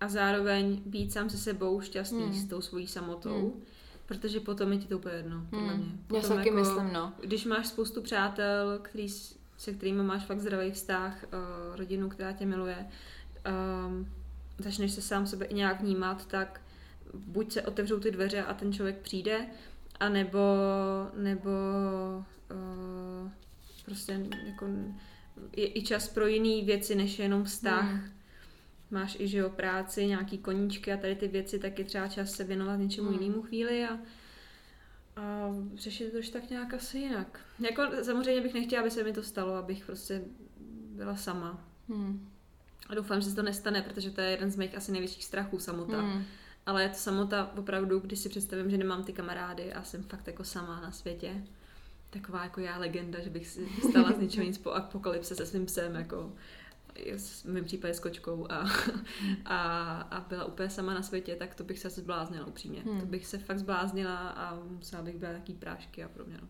[0.02, 2.34] a zároveň být sám se sebou šťastný hmm.
[2.34, 3.64] s tou svojí samotou, hmm.
[4.06, 5.78] protože potom je ti to úplně jedno, podle hmm.
[5.78, 5.92] mě.
[6.08, 7.14] Potom Já taky jako, myslím, no.
[7.24, 9.10] Když máš spoustu přátel, který,
[9.58, 12.88] se kterými máš fakt zdravý vztah, uh, rodinu, která tě miluje,
[13.88, 14.08] um,
[14.58, 16.62] začneš se sám sebe i nějak vnímat, tak
[17.14, 19.48] buď se otevřou ty dveře a ten člověk přijde,
[20.00, 20.40] anebo
[21.16, 21.50] nebo
[22.52, 23.32] uh,
[23.86, 24.66] prostě jako
[25.58, 27.92] je i čas pro jiné věci, než jenom vztah.
[27.92, 28.17] Hmm
[28.92, 32.32] máš i že jo, práci, nějaký koníčky a tady ty věci, tak je třeba čas
[32.32, 33.22] se věnovat něčemu hmm.
[33.22, 34.00] jinému chvíli a,
[35.16, 37.40] a řešit to už tak nějak asi jinak.
[37.60, 40.22] Jako samozřejmě bych nechtěla, aby se mi to stalo, abych prostě
[40.96, 41.64] byla sama.
[41.90, 42.30] Hmm.
[42.90, 45.60] A doufám, že se to nestane, protože to je jeden z mých asi největších strachů,
[45.60, 46.02] samota.
[46.02, 46.24] Hmm.
[46.66, 50.28] Ale je to samota opravdu, když si představím, že nemám ty kamarády a jsem fakt
[50.28, 51.44] jako sama na světě.
[52.10, 55.66] Taková jako já legenda, že bych si stala z ničeho nic po apokalypse se svým
[55.66, 56.34] psem, jako
[57.18, 58.70] v mém případě s kočkou a,
[59.46, 62.82] a, a byla úplně sama na světě, tak to bych se asi zbláznila upřímně.
[62.82, 63.00] Hmm.
[63.00, 66.38] To bych se fakt zbláznila a musela bych být nějaký prášky a podobně.
[66.42, 66.48] No.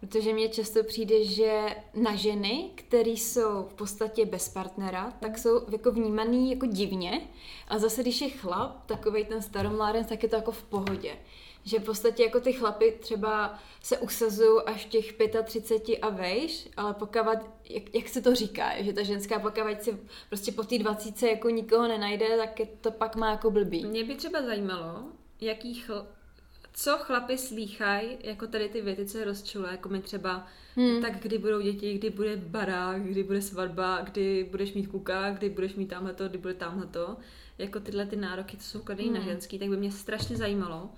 [0.00, 5.72] Protože mně často přijde, že na ženy, které jsou v podstatě bez partnera, tak jsou
[5.72, 7.20] jako vnímaný jako divně.
[7.68, 11.16] A zase, když je chlap, takový ten staromláden, tak je to jako v pohodě
[11.64, 16.68] že v podstatě jako ty chlapy třeba se usazují až v těch 35 a vejš,
[16.76, 17.18] ale pokud,
[17.70, 19.98] jak, jak se to říká, že ta ženská pokud si
[20.28, 23.84] prostě po té 20 jako nikoho nenajde, tak je to pak má jako blbý.
[23.84, 25.02] Mě by třeba zajímalo,
[25.40, 26.06] jaký chl-
[26.74, 30.46] co chlapi slýchají, jako tady ty věty, co je rozčiluje, jako mi třeba,
[30.76, 31.02] hmm.
[31.02, 35.50] tak kdy budou děti, kdy bude barák, kdy bude svatba, kdy budeš mít kuka, kdy
[35.50, 37.16] budeš mít tamhleto, kdy bude tamhleto,
[37.58, 39.18] jako tyhle ty nároky, co jsou kladený hmm.
[39.18, 40.90] na ženský, tak by mě strašně zajímalo,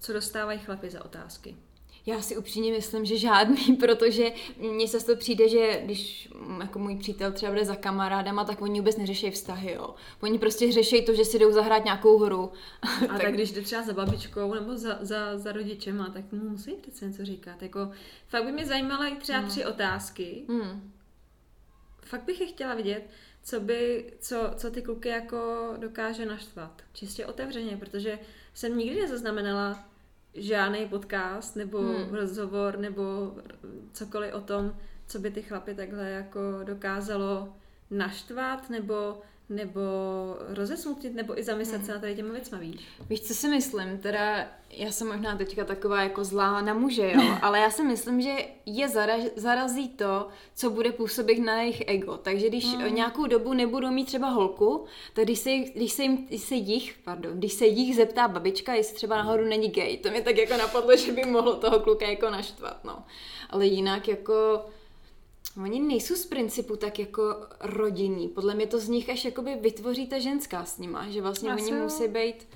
[0.00, 1.56] co dostávají chlapy za otázky.
[2.06, 6.28] Já si upřímně myslím, že žádný, protože mně se to přijde, že když
[6.60, 9.94] jako můj přítel třeba bude za kamarádama, tak oni vůbec neřeší vztahy, jo.
[10.20, 12.52] Oni prostě řeší to, že si jdou zahrát nějakou hru.
[12.82, 16.48] A tak, tak když jde třeba za babičkou nebo za, za, za rodičema, tak mu
[16.48, 17.62] musí přece něco říkat.
[17.62, 17.90] Jako,
[18.28, 19.48] fakt by mě zajímala i třeba hmm.
[19.48, 20.42] tři otázky.
[20.48, 20.92] Hmm.
[22.04, 23.10] Fakt bych je chtěla vidět,
[23.42, 26.82] co by, co, co ty kluky jako dokáže naštvat.
[26.92, 28.18] Čistě otevřeně, protože
[28.54, 29.84] jsem nikdy nezaznamenala
[30.34, 32.14] žádný podcast nebo hmm.
[32.14, 33.34] rozhovor nebo
[33.92, 37.56] cokoliv o tom, co by ty chlapy takhle jako dokázalo
[37.90, 39.20] naštvat nebo
[39.54, 39.80] nebo
[40.48, 41.86] rozesmutit, nebo i zamyslet Hmm.
[41.86, 42.80] se na tady těma věcma, víš?
[43.10, 43.98] Víš, co si myslím?
[43.98, 48.20] Teda já jsem možná teďka taková jako zlá na muže, jo, ale já si myslím,
[48.20, 48.30] že
[48.66, 52.16] je zara, zarazí to, co bude působit na jejich ego.
[52.16, 52.94] Takže když mm.
[52.94, 56.98] nějakou dobu nebudou mít třeba holku, tak když se, když se, jim, když se jich,
[57.04, 60.56] pardon, když se jich zeptá babička, jestli třeba nahoru není gay, to mě tak jako
[60.56, 63.04] napadlo, že by mohlo toho kluka jako naštvat, no.
[63.50, 64.64] Ale jinak jako
[65.56, 68.28] Oni nejsou z principu tak jako rodinní.
[68.28, 71.62] Podle mě to z nich až jakoby vytvoří ta ženská s nima, že vlastně Asi
[71.62, 71.82] oni jo.
[71.82, 72.48] musí být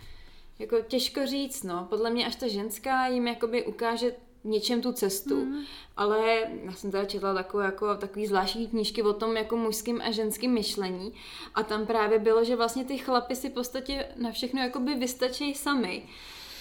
[0.59, 1.87] jako těžko říct, no.
[1.91, 4.13] Podle mě až ta ženská jim jakoby ukáže
[4.45, 5.37] něčem tu cestu.
[5.37, 5.65] Mm.
[5.97, 10.11] Ale já jsem teda četla takovou, jako, takový zvláštní knížky o tom jako mužským a
[10.11, 11.13] ženským myšlení
[11.55, 15.55] a tam právě bylo, že vlastně ty chlapy si v podstatě na všechno jakoby vystačí
[15.55, 16.03] sami.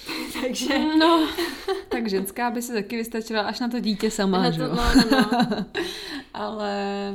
[0.41, 0.79] Takže...
[0.97, 1.27] No,
[1.89, 5.03] tak ženská by se taky vystačila až na to dítě sama, Na to, no, no,
[5.11, 5.65] no.
[6.33, 7.13] Ale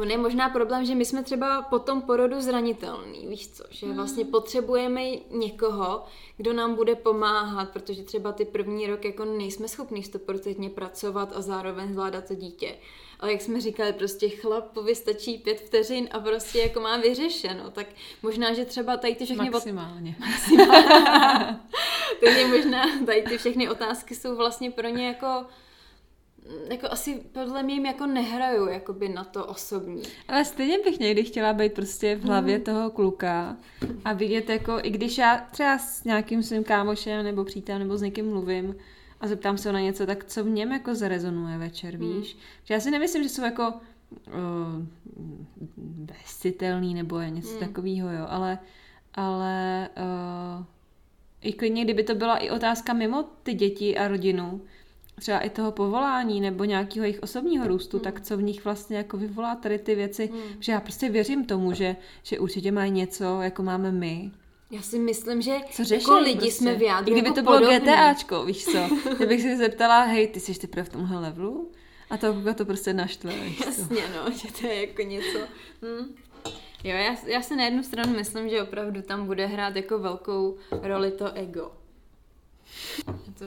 [0.00, 3.86] On je možná problém, že my jsme třeba po tom porodu zranitelný, víš co, že
[3.86, 6.04] vlastně potřebujeme někoho,
[6.36, 11.40] kdo nám bude pomáhat, protože třeba ty první rok jako nejsme schopní stoprocentně pracovat a
[11.42, 12.74] zároveň zvládat to dítě.
[13.22, 17.86] Ale jak jsme říkali, prostě chlapovi stačí pět vteřin a prostě jako má vyřešeno, tak
[18.22, 20.16] možná, že třeba tady ty všechny ot- maximálně.
[22.24, 25.46] takže možná tady ty všechny otázky jsou vlastně pro ně jako
[26.70, 30.02] jako asi podle mě jim jako nehrajou jakoby na to osobní.
[30.28, 32.64] Ale stejně bych někdy chtěla být prostě v hlavě Hmm.
[32.64, 33.56] toho kluka
[34.04, 38.02] a vidět jako, i když já třeba s nějakým svým kámošem nebo přítelem nebo s
[38.02, 38.76] někým mluvím
[39.22, 42.12] a zeptám se ho na něco, tak co v něm jako zarezonuje večer, Hmm.
[42.20, 42.36] víš?
[42.64, 43.72] Že já si nemyslím, že jsou jako
[44.26, 44.86] uh,
[45.76, 47.58] bezcitelný nebo je něco Hmm.
[47.60, 48.58] takového, jo, ale,
[49.14, 49.88] ale
[50.58, 50.64] uh,
[51.40, 54.60] i klidně, kdyby to byla i otázka mimo ty děti a rodinu,
[55.18, 58.04] třeba i toho povolání nebo nějakého jejich osobního růstu, Hmm.
[58.04, 60.30] tak co v nich vlastně jako vyvolá tady ty věci,
[60.60, 64.30] že já prostě věřím tomu, že, že určitě mají něco, jako máme my.
[64.72, 66.52] Já si myslím, že Co řeší jako lidi prostě.
[66.52, 67.78] jsme v jádru I kdyby jako to bylo podobný.
[67.80, 68.88] GTAčko, víš co?
[69.16, 71.70] Kdybych si zeptala, hej, ty jsi teprve v tomhle levelu?
[72.10, 73.34] A to to prostě naštve?
[73.66, 75.38] Jasně, no, že to je jako něco.
[75.82, 76.14] Hm.
[76.84, 80.56] Jo, já, já si na jednu stranu myslím, že opravdu tam bude hrát jako velkou
[80.82, 81.72] roli to ego.
[83.38, 83.44] To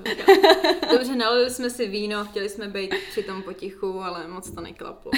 [0.92, 5.12] Dobře, nalili jsme si víno, chtěli jsme být při tom potichu, ale moc to neklaplo.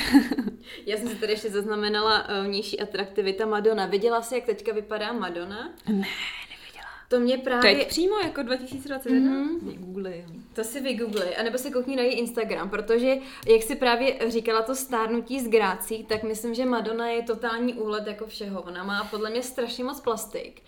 [0.85, 3.85] Já jsem si tady ještě zaznamenala uh, vnější atraktivita Madonna.
[3.85, 5.73] Viděla jsi, jak teďka vypadá Madonna?
[5.87, 6.07] Ne,
[6.49, 6.87] neviděla.
[7.07, 7.75] To mě právě...
[7.75, 9.31] Teď přímo jako 2021?
[9.31, 9.59] Mhm.
[9.59, 10.41] Mm-hmm.
[10.53, 13.15] To si vygoogli, anebo si koukni na její Instagram, protože
[13.47, 18.07] jak si právě říkala to stárnutí z grácí, tak myslím, že Madonna je totální úlet
[18.07, 18.61] jako všeho.
[18.61, 20.61] Ona má podle mě strašně moc plastik.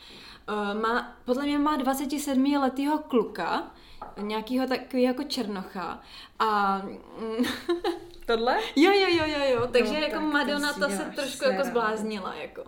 [0.49, 3.71] Uh, má, podle mě má 27 letého kluka,
[4.17, 6.01] nějakýho takový jako černocha.
[6.39, 7.45] A mm,
[8.25, 8.57] Tohle?
[8.75, 11.55] jo, jo, jo, jo, jo, takže No, jako tak to Madonna ta se trošku jako
[11.55, 11.63] srandu.
[11.63, 12.63] zbláznila, jako.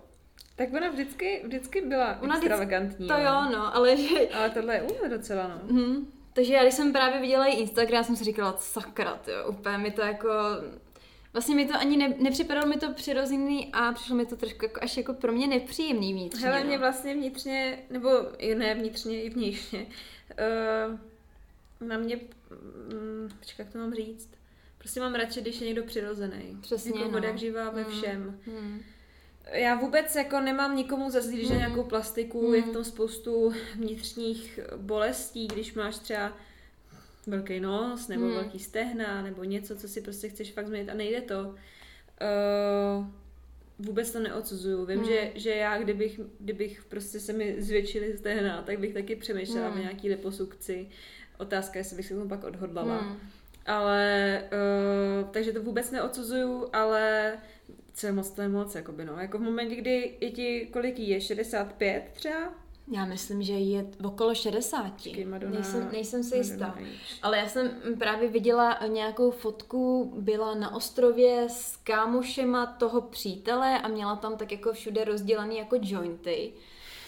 [0.55, 3.07] Tak ona vždycky, vždycky byla Ona vždycky- extravagantní.
[3.07, 3.19] To no.
[3.19, 5.59] jo, no, ale že Ale tohle je uměl docela, no.
[5.75, 6.07] Mhm.
[6.33, 9.91] Takže já, když jsem právě viděla její Instagram, jsem si říkala, sakra, jo, úplně mi
[9.91, 10.29] to jako...
[11.33, 14.79] Vlastně mi to ani ne, nepřipadalo mi to přirozený a přišlo mi to trošku jako,
[14.83, 16.45] až jako pro mě nepříjemný vnitřně.
[16.47, 16.67] Hele, no.
[16.67, 19.85] mě vlastně vnitřně, nebo i ne vnitřně, i vnějšně,
[20.89, 24.29] uh, na mě, um, počkej, jak to mám říct,
[24.77, 26.57] prostě mám radši, když je někdo přirozený.
[26.61, 27.19] Přesně, Jako no.
[27.19, 27.27] no.
[27.27, 27.89] jak živá ve Mm.
[27.91, 28.39] všem.
[28.45, 28.81] Hmm.
[29.51, 31.59] Já vůbec jako nemám nikomu za zlý, že Mm.
[31.59, 32.55] nějakou plastiku, Mm.
[32.55, 36.37] je v tom spoustu vnitřních bolestí, když máš třeba
[37.27, 38.31] velký nos, nebo Mm.
[38.33, 41.55] velký stehna, nebo něco, co si prostě chceš fakt změnit a nejde to.
[42.21, 43.05] Uh,
[43.79, 44.85] vůbec to neodsuzuju.
[44.85, 45.05] Vím, Mm.
[45.05, 49.75] že, že já, kdybych, kdybych prostě se mi zvětšily stehna, tak bych taky přemýšlela Mm.
[49.75, 50.87] o nějaký liposukci.
[51.37, 52.97] Otázka, jestli bych se tomu pak odhodlala.
[52.97, 53.17] Hmm.
[53.65, 54.43] Ale,
[55.23, 57.33] uh, takže to vůbec neodsuzuju, ale
[57.93, 59.13] co je moc, to je moc, jakoby no.
[59.19, 62.53] Jako v momentě, kdy je ti, kolik je, 65 třeba?
[62.91, 64.91] Já myslím, že je okolo 60.
[64.91, 66.77] Počkej, Madonna, nejsem, nejsem si jistá.
[67.21, 73.87] Ale já jsem právě viděla nějakou fotku, byla na ostrově s kámošema toho přítele a
[73.87, 76.53] měla tam tak jako všude rozdělaný jako jointy.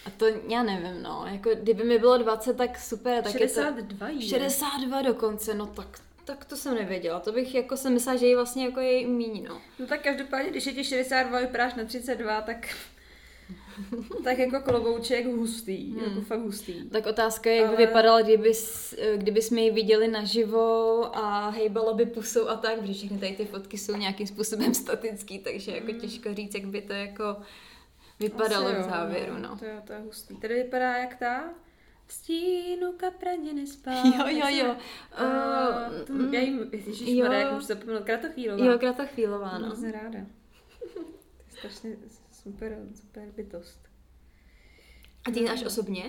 [0.06, 4.06] A to já nevím, no, jako kdyby mi bylo 20, tak super, tak je 62
[4.06, 4.12] to...
[4.12, 4.28] jí je.
[4.28, 7.20] 62 dokonce, no tak, tak to jsem nevěděla.
[7.20, 9.60] To bych jako jsem myslela, že je vlastně jako její míň, no.
[9.78, 12.68] No tak každopádně, když je ti 62, vypadáš na 32, tak
[14.24, 16.04] tak jako klobouček hustý, Hmm.
[16.04, 16.88] jako fakt hustý.
[16.90, 21.92] Tak otázka je, jak by Ale- vypadala, kdybys, kdyby jsme ji viděli naživo a hejbala
[21.94, 25.92] by pusou a tak, protože všechny tady ty fotky jsou nějakým způsobem statický, takže jako
[25.92, 27.36] těžko říct, jak by to jako
[28.20, 29.56] vypadalo Asi v jo, závěru, no.
[29.58, 30.36] To, je, to je hustý.
[30.36, 31.44] Tady vypadá jak ta
[32.06, 33.90] v stínu kapraně nespá.
[34.04, 34.76] Jo, jo, jo.
[36.18, 37.48] Uh, já jim, ježišmarja, jo.
[37.48, 38.64] jak už zapomněl, Kratochvílová.
[38.64, 39.66] Jo, Kratochvílová, no.
[39.66, 40.18] hrozně ráda.
[40.94, 41.04] To je
[41.58, 41.90] strašně
[42.44, 43.88] super, super bytost.
[45.24, 46.04] A ty až osobně?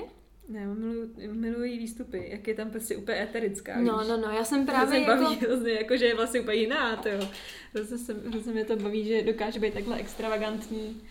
[0.49, 3.81] Ne, já miluji, miluji výstupy, jak je tam prostě úplně eterická.
[3.81, 4.07] No, víš?
[4.07, 5.45] no, no, já jsem právě se baví jako...
[5.45, 7.29] hrozně, jako, že je vlastně úplně jiná, to jo.
[7.73, 11.01] Hrozně, se, hrozně mě to baví, že dokáže být takhle extravagantní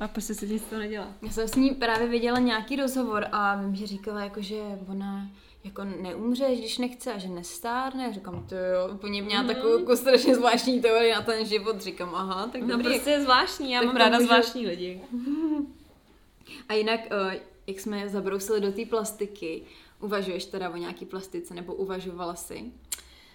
[0.00, 1.14] a prostě se nic to nedělá.
[1.22, 5.30] Já jsem s ní právě viděla nějaký rozhovor a vím, že říkala jako, že ona
[5.64, 8.12] jako neumře, když nechce a že nestárne.
[8.12, 9.54] Říkám, to jo, úplně měla Mhm.
[9.54, 11.80] takovou jako strašně zvláštní teorii na ten život.
[11.80, 12.84] Říkám, aha, tak No dobrý.
[12.84, 15.00] prostě je zvláštní, já tak mám ráda můžu- zvláštní lidi.
[16.68, 19.62] A jinak, eh, jak jsme zabrousili do té plastiky,
[20.00, 22.64] uvažuješ teda o nějaký plastice, nebo uvažovala si?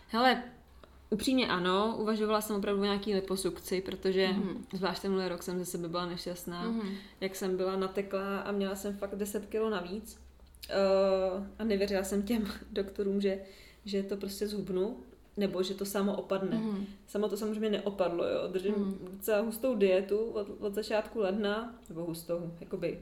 [0.08, 0.44] Hele,
[1.10, 4.42] upřímně ano, uvažovala jsem opravdu o nějaký liposukci, protože Mhm.
[4.42, 4.78] mm-hmm.
[4.78, 6.66] zvlášť tenhle rok jsem ze sebe byla nešťastná.
[6.66, 6.74] Mm-hmm.
[6.84, 6.96] Mhm.
[7.22, 10.20] Jak jsem byla nateklá a měla jsem fakt 10 kilo navíc.
[10.70, 13.40] Uh, a nevěřila jsem těm doktorům, že,
[13.86, 14.98] že to prostě zhubnu,
[15.38, 16.58] nebo že to samo opadne.
[16.58, 16.86] Mhm.
[17.08, 18.48] Samo to samozřejmě neopadlo, jo.
[18.48, 19.08] Držím mm.
[19.12, 23.00] docela hustou dietu od, od začátku ledna, nebo hustou, jakoby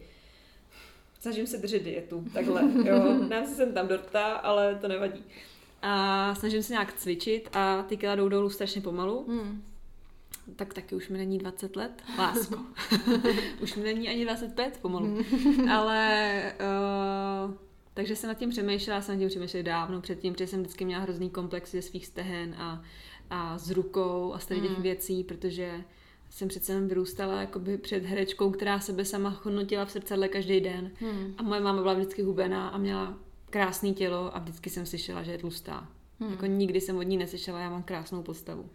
[1.20, 3.14] snažím se držet dietu, takhle, jo.
[3.30, 5.24] Nám se sem tam dortá, ale to nevadí.
[5.82, 9.26] A snažím se nějak cvičit a ty kila jdou dolů strašně pomalu.
[9.28, 9.64] Hmm.
[10.56, 12.04] Tak taky už mi není 20 let.
[12.20, 12.60] Lásko.
[13.62, 15.18] už mi není ani 25 pomalu.
[15.72, 16.54] Ale
[17.48, 17.54] uh,
[17.94, 21.02] takže jsem nad tím přemýšlela, jsem nad tím přemýšlela dávno předtím, protože jsem vždycky měla
[21.04, 22.82] hrozný komplex ze svých stehen a,
[23.30, 24.82] a s rukou a z těch Mm.
[24.82, 25.84] věcí, protože
[26.30, 30.92] jsem přece jen vyrůstala jakoby před herečkou, která sebe sama hodnotila v srdcadle každý den.
[31.00, 31.34] Hmm.
[31.38, 33.18] A moje máma byla vždycky hubená a měla
[33.50, 35.88] krásné tělo a vždycky jsem slyšela, že je tlustá.
[36.20, 36.32] Hmm.
[36.32, 38.70] Jako nikdy jsem od ní neslyšela, já mám krásnou postavu.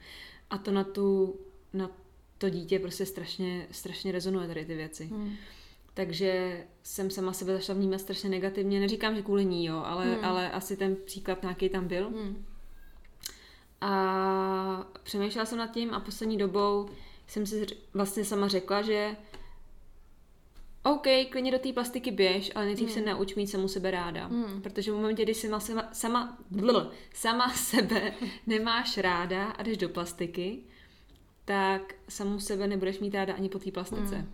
[0.50, 1.36] A to na tu,
[1.72, 1.90] na
[2.38, 5.06] to dítě prostě strašně, strašně rezonuje tady ty věci.
[5.06, 5.36] Hmm.
[5.94, 8.80] Takže jsem sama sebe začala vnímat strašně negativně.
[8.80, 10.24] Neříkám, že kvůli ní, jo, ale, Hmm.
[10.24, 12.08] ale asi ten příklad nějaký tam byl.
[12.08, 12.44] Hmm.
[13.80, 16.88] A přemýšlela jsem nad tím a poslední dobou
[17.26, 19.16] jsem si vlastně sama řekla, že
[20.82, 24.26] OK, klidně do té plastiky běž, ale nejdřív se nauč mít samu sebe ráda.
[24.26, 24.62] Hmm.
[24.62, 28.12] Protože v momentě, kdy sama, sama, sama, bl, sama sebe
[28.46, 30.58] nemáš ráda a jdeš do plastiky,
[31.48, 34.16] tak samu sebe nebudeš mít ráda ani po té plastice.
[34.16, 34.28] Hmm.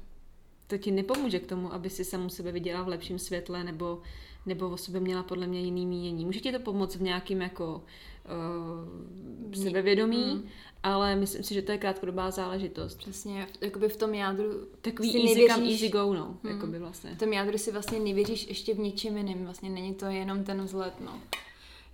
[0.67, 4.03] To ti nepomůže k tomu, aby si samu sebe viděla v lepším světle nebo,
[4.47, 6.25] nebo o sobě měla podle mě jiný mínění.
[6.25, 7.83] Může ti to pomoct v nějakým jako
[9.55, 10.49] uh, sebevědomí, Hmm.
[10.83, 12.95] ale myslím si, že to je krátkodobá záležitost.
[12.97, 16.53] Přesně, jakoby v tom jádru Takový si easy come, nevěříš- easy go, no, Hmm.
[16.55, 17.15] jakoby vlastně.
[17.15, 20.63] v tom jádru si vlastně nevěříš ještě v něčem jiném, vlastně není to jenom ten
[20.65, 21.21] vzhled, no.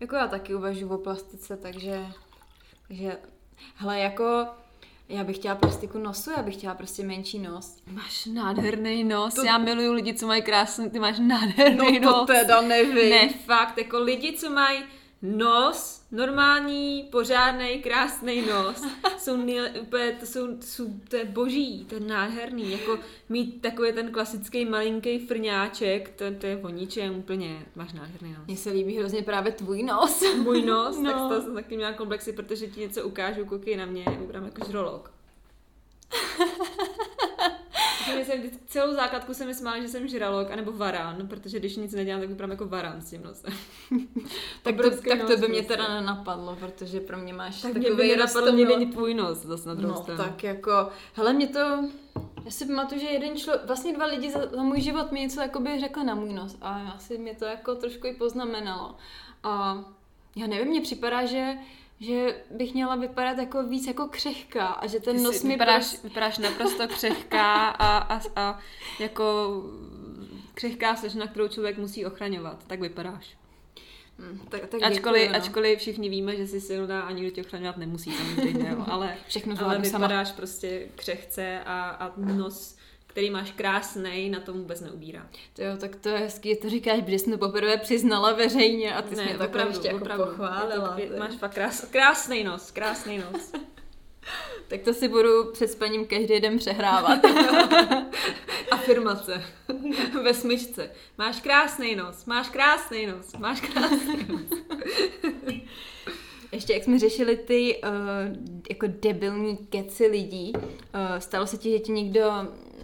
[0.01, 2.07] Jako já taky uvažuji o plastice, takže,
[2.89, 3.19] takže,
[3.75, 4.47] hele, jako,
[5.11, 7.77] já bych chtěla plastiku nosu, já bych chtěla prostě menší nos.
[7.93, 12.17] Máš nádherný nos, To- já miluju lidi, co mají krásný, ty máš nádherný No to
[12.19, 12.27] nos.
[12.27, 13.11] teda nevím.
[13.11, 14.79] Ne, fakt, jako lidi, co mají
[15.23, 18.85] nos, normální, pořádný, krásný nos,
[19.19, 23.93] jsou nejle, úplně, to, jsou, jsou, to je boží, to je nádherný, jako mít takový
[23.93, 28.47] ten klasický malinký frňáček, to, to je o ničem úplně, máš nádherný nos.
[28.47, 30.23] Mně se líbí hrozně právě tvůj nos.
[30.37, 31.13] Můj nos, No.
[31.13, 34.65] tak to jsem taky měla komplexy, protože ti něco ukážu, koukej na mě, vypadám jako
[34.71, 35.13] žralok.
[38.25, 41.93] Jsem vždycky, celou základku jsem mi smála, že jsem žralok, anebo varán, protože když nic
[41.93, 43.53] nedělám, tak vypadám jako varán s tím nosem.
[44.63, 47.97] tak to, tak to by mě teda nenapadlo, protože pro mě máš Tak takový mě
[47.97, 50.25] by rostomilý- mě není tvůj nos, zase na druhou No stranu.
[50.25, 50.71] tak jako,
[51.15, 51.59] hele mě to,
[52.45, 55.41] já si pamatuju, že jeden člověk, vlastně dva lidi za, za můj život mi něco
[55.41, 58.95] jakoby řekli na můj nos a asi mě to jako trošku i poznamenalo.
[59.43, 59.85] A
[60.37, 61.55] já nevím, mně připadá, že
[62.01, 65.89] že bych měla vypadat jako víc jako křehká a že ten Ty nos mi vypadáš,
[65.89, 68.59] prostě- vypadáš naprosto křehká a, a, a
[68.99, 69.55] jako
[70.55, 72.65] křehká slečna, kterou člověk musí ochraňovat.
[72.67, 73.37] Tak vypadáš.
[74.19, 75.37] Hm, tak, tak Ačkoliv, děkuju, no.
[75.45, 78.85] ačkoliv všichni víme, že jsi silná a nikdo tě ochraňovat nemusí samozřejmě, jo.
[78.89, 80.07] ale, Všechno ale zvládnu sama.
[80.07, 82.77] vypadáš prostě křehce a, a nos,
[83.11, 85.27] který máš krásnej, na tom vůbec neubírá.
[85.53, 89.03] To jo, tak to je hezký, to říkáš, když jsi to poprvé přiznala veřejně a
[89.03, 90.95] ty jsi mě takhle ještě jako pochválila.
[90.99, 91.19] Je to- ty.
[91.19, 93.53] máš fakt krás, krásný nos, krásný nos.
[94.69, 97.21] Tak to si budu před spaním každý den přehrávat.
[98.71, 99.43] Afirmace
[100.23, 100.91] ve smyčce.
[101.19, 104.61] Máš krásný nos, máš krásný nos, máš krásný nos.
[106.53, 107.91] Ještě jak jsme řešili ty uh,
[108.71, 110.61] jako debilní keci lidí, uh,
[111.19, 112.33] stalo se ti, že ti někdo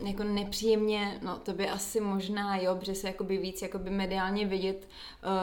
[0.03, 4.89] jako nepříjemně, no to by asi možná jo, protože se jakoby víc jakoby mediálně vidět,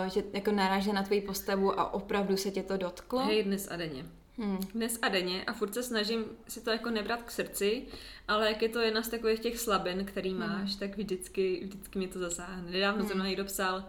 [0.04, 3.20] uh, že jako naráží na tvoji postavu a opravdu se tě to dotklo?
[3.20, 4.06] Hej, dnes a denně.
[4.38, 4.60] Hmm.
[4.74, 7.86] Dnes a denně a furt se snažím si to jako nebrat k srdci,
[8.28, 12.08] ale jak je to jedna z takových těch slabin, který máš, tak vždycky, vždycky mě
[12.08, 12.72] to zasáhne.
[12.72, 13.84] Nedávno se mnou někdo psal,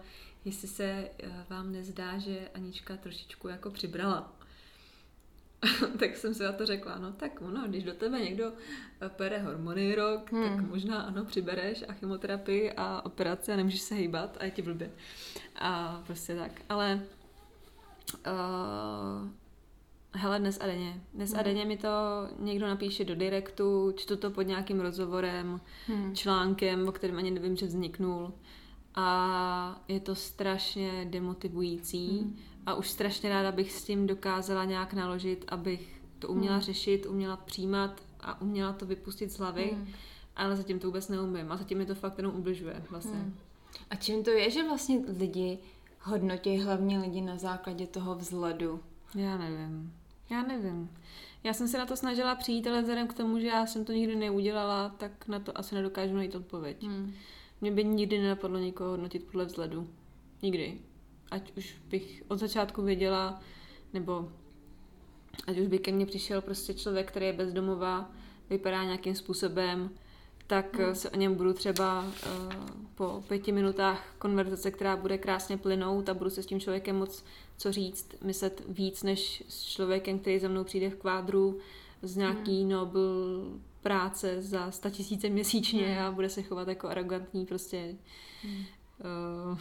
[0.45, 4.34] jestli se eh, vám nezdá, že Anička trošičku jako přibrala.
[5.99, 8.53] tak jsem si na to řekla, no tak ono, když do tebe někdo
[9.07, 10.43] pere hormony rok, hmm.
[10.43, 14.61] tak možná ano, přibereš a chemoterapii a operace a nemůžeš se hýbat a je ti
[14.61, 14.91] blbě.
[15.55, 16.51] A prostě tak.
[16.69, 17.01] Ale
[18.27, 19.29] uh,
[20.11, 21.01] hele, dnes a denně.
[21.13, 21.39] Dnes hmm.
[21.39, 21.89] a denně mi to
[22.39, 26.15] někdo napíše do direktu, čtu to pod nějakým rozhovorem, hmm.
[26.15, 28.33] článkem, o kterém ani nevím, že vzniknul.
[28.95, 32.19] A je to strašně demotivující.
[32.19, 36.63] Hmm a už strašně ráda bych s tím dokázala nějak naložit, abych to uměla hmm.
[36.63, 39.87] řešit, uměla přijímat a uměla to vypustit z hlavy, hmm.
[40.35, 43.17] ale zatím to vůbec neumím a zatím mi to fakt jenom ubližuje vlastně.
[43.17, 43.35] Hmm.
[43.89, 45.59] A čím to je, že vlastně lidi
[46.01, 48.79] hodnotí hlavně lidi na základě toho vzhledu?
[49.15, 49.93] Já nevím.
[50.29, 50.89] Já nevím.
[51.43, 53.91] Já jsem se na to snažila přijít, ale vzhledem k tomu, že já jsem to
[53.91, 56.83] nikdy neudělala, tak na to asi nedokážu najít odpověď.
[56.83, 57.13] Hmm.
[57.61, 59.89] Mě by nikdy nenapadlo nikoho hodnotit podle vzhledu.
[60.41, 60.79] Nikdy
[61.31, 63.41] ať už bych od začátku věděla,
[63.93, 64.31] nebo
[65.47, 68.11] ať už by ke mně přišel prostě člověk, který je bezdomová,
[68.49, 69.89] vypadá nějakým způsobem,
[70.47, 70.95] tak hmm.
[70.95, 72.53] se o něm budu třeba uh,
[72.95, 77.23] po pěti minutách konverzace, která bude krásně plynout a budu se s tím člověkem moc
[77.57, 81.57] co říct, myslet víc než s člověkem, který za mnou přijde v kvádru
[82.01, 82.69] z nějaký hmm.
[82.69, 86.05] Nobel práce za tisíce měsíčně hmm.
[86.05, 87.95] a bude se chovat jako arrogantní prostě
[88.43, 88.65] hmm.
[89.51, 89.57] uh,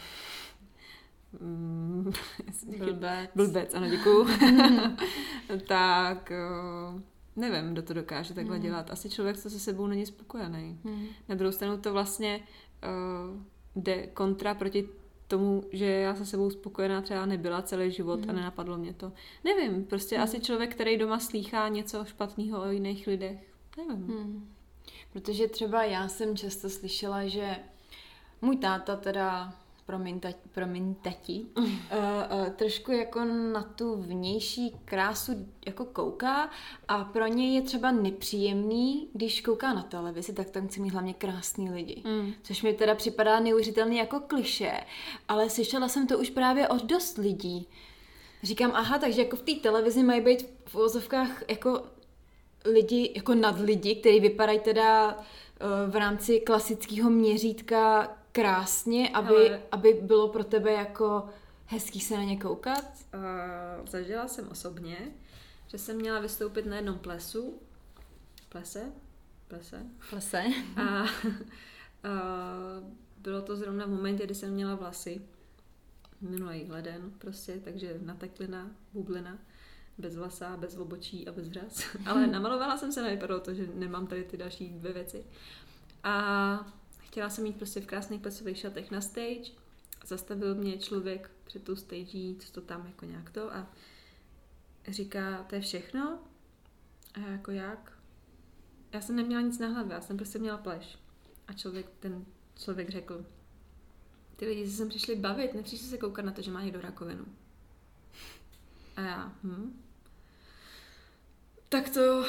[1.40, 2.12] Mm,
[2.78, 3.30] blbec.
[3.34, 4.26] Blbec, ano, děkuju.
[5.68, 7.02] tak eh,
[7.36, 8.62] nevím, kdo to dokáže takhle mm.
[8.62, 8.90] dělat.
[8.90, 10.78] Asi člověk, co se sebou není spokojený.
[10.84, 11.06] Mm.
[11.28, 12.40] Na druhou stranu to vlastně
[12.84, 13.40] uh,
[13.82, 14.88] jde kontra proti
[15.28, 18.30] tomu, že já se sebou spokojená třeba nebyla celý život mm.
[18.30, 19.12] a nenapadlo mě to.
[19.44, 20.22] Nevím, prostě mm.
[20.22, 23.38] asi člověk, který doma slýchá něco špatného o jiných lidech.
[23.76, 24.06] Nevím.
[24.06, 24.54] Mm.
[25.12, 27.56] Protože třeba já jsem často slyšela, že
[28.42, 29.54] můj táta teda
[29.86, 31.70] promiň, tati, promiň tati, uh, uh,
[32.56, 35.32] trošku jako na tu vnější krásu
[35.66, 36.50] jako kouká
[36.88, 41.14] a pro něj je třeba nepříjemný, když kouká na televizi, tak tam chce mít hlavně
[41.14, 42.02] krásný lidi.
[42.04, 42.32] Mm.
[42.42, 44.72] Což mi teda připadá neuvěřitelný jako kliše,
[45.28, 47.68] ale slyšela jsem to už právě od dost lidí.
[48.42, 51.82] Říkám, aha, takže jako v té televizi mají být v uvozovkách jako
[52.64, 59.62] lidi, jako nad lidi, kteří vypadají teda uh, v rámci klasického měřítka krásně, aby, Hele.
[59.70, 61.28] aby bylo pro tebe jako
[61.66, 62.84] hezký se na ně koukat?
[63.14, 64.98] Uh, zažila jsem osobně,
[65.66, 67.60] že jsem měla vystoupit na jednom plesu.
[68.48, 68.92] Plese?
[69.48, 69.82] Plese?
[70.10, 70.44] Plese.
[70.76, 71.08] A uh,
[73.18, 75.22] bylo to zrovna v momentě, kdy jsem měla vlasy.
[76.20, 79.38] Minulý leden prostě, takže nateklina, bublina
[79.98, 81.82] bez vlasa, bez obočí a bez vraz.
[82.06, 85.24] Ale namalovala jsem se, nevypadalo to, že nemám tady ty další dvě věci.
[86.04, 86.74] A
[87.14, 89.50] Chtěla jsem jít prostě v krásných plesových šatech na stage.
[90.06, 93.70] Zastavil mě člověk před tou stage, co to tam jako nějak to a
[94.88, 96.18] říká, to je všechno?
[97.14, 97.98] A já jako jak?
[98.92, 100.98] Já jsem neměla nic na hlavě, já jsem prostě měla pleš.
[101.48, 102.24] A člověk, ten
[102.58, 103.26] člověk řekl,
[104.36, 107.24] ty lidi se sem přišli bavit, nepřišli se koukat na to, že má někdo rakovinu.
[108.96, 109.82] A já, hm.
[111.68, 112.24] Tak to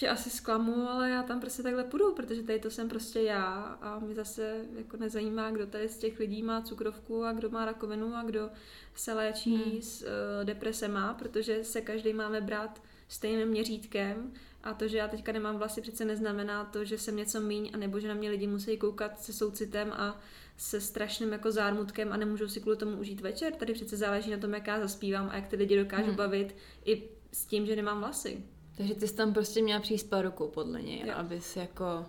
[0.00, 3.78] tě asi zklamu, ale já tam prostě takhle půjdu, protože tady to jsem prostě já
[3.80, 7.64] a mi zase jako nezajímá, kdo tady z těch lidí má cukrovku a kdo má
[7.64, 8.50] rakovinu a kdo
[8.94, 9.82] se léčí hmm.
[9.82, 14.32] s uh, depresema, protože se každý máme brát stejným měřítkem
[14.62, 17.76] a to, že já teďka nemám vlasy, přece neznamená to, že jsem něco míň, a
[17.76, 20.20] nebo že na mě lidi musí koukat se soucitem a
[20.56, 23.52] se strašným jako zármutkem a nemůžou si kvůli tomu užít večer.
[23.52, 26.16] Tady přece záleží na tom, jak já zaspívám a jak ty lidi dokážu hmm.
[26.16, 28.42] bavit i s tím, že nemám vlasy.
[28.80, 31.14] Takže ty jsi tam prostě měla přijít s rukou, podle něj, jo.
[31.16, 32.06] abys jako...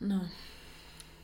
[0.00, 0.28] No.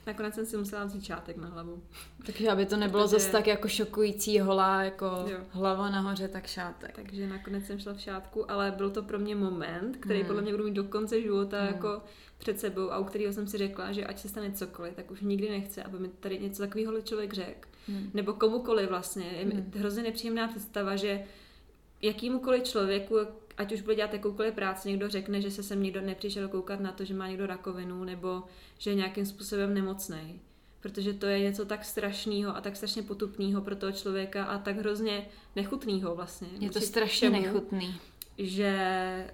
[0.07, 1.83] Nakonec jsem si musela vzít šátek na hlavu.
[2.27, 3.11] Takže aby to nebylo Protože...
[3.11, 5.39] zase tak jako šokující holá, jako jo.
[5.51, 6.97] hlava nahoře, tak šátek.
[6.97, 10.27] Takže nakonec jsem šla v šátku, ale byl to pro mě moment, který hmm.
[10.27, 11.67] podle mě budu mít do konce života hmm.
[11.67, 12.03] jako
[12.39, 15.21] před sebou a u kterého jsem si řekla, že ať se stane cokoliv, tak už
[15.21, 17.69] nikdy nechce, aby mi tady něco takového člověk řekl.
[17.89, 18.11] Hmm.
[18.15, 19.27] Nebo komukoliv vlastně.
[19.27, 19.73] Je hmm.
[19.77, 21.25] hrozně nepříjemná představa, že
[22.03, 23.17] jakýmukoliv člověku,
[23.61, 26.93] ať už bude dělat jakoukoliv práci, někdo řekne, že se sem někdo nepřišel koukat na
[26.93, 28.43] to, že má někdo rakovinu nebo
[28.79, 30.41] že je nějakým způsobem nemocný.
[30.81, 34.77] Protože to je něco tak strašného a tak strašně potupného pro toho člověka a tak
[34.77, 36.49] hrozně nechutného vlastně.
[36.61, 38.01] Je to strašně všemu, nechutný.
[38.39, 38.75] Že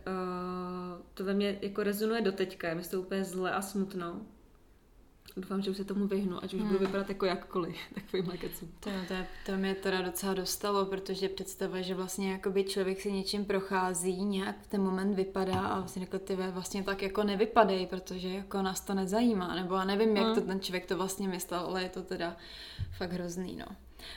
[0.07, 4.21] uh, to ve mně jako rezonuje doteďka, je mi to úplně zle a smutno
[5.37, 6.69] doufám, že už se tomu vyhnu, ať už hmm.
[6.69, 8.73] budu vypadat jako jakkoliv, takovýmhle kecům.
[8.81, 9.15] To, to,
[9.47, 14.57] to mě teda docela dostalo, protože představa, že vlastně jakoby člověk si něčím prochází, nějak
[14.63, 18.81] v ten moment vypadá a vlastně jako ty vlastně tak jako nevypadej, protože jako nás
[18.81, 20.35] to nezajímá, nebo já nevím, jak hmm.
[20.35, 22.37] to ten člověk to vlastně myslel, ale je to teda
[22.99, 23.67] fakt hrozný, no.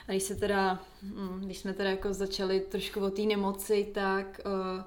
[0.08, 4.40] A když se teda, hm, když jsme teda jako začali trošku o té nemoci, tak
[4.46, 4.84] uh,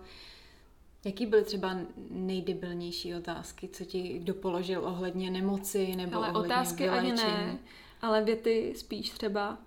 [1.05, 1.77] jaký byly třeba
[2.09, 7.21] nejdebilnější otázky, co ti kdo položil ohledně nemoci nebo ale ohledně otázky vyléčení?
[7.21, 7.57] ani ne,
[8.01, 9.57] ale věty spíš třeba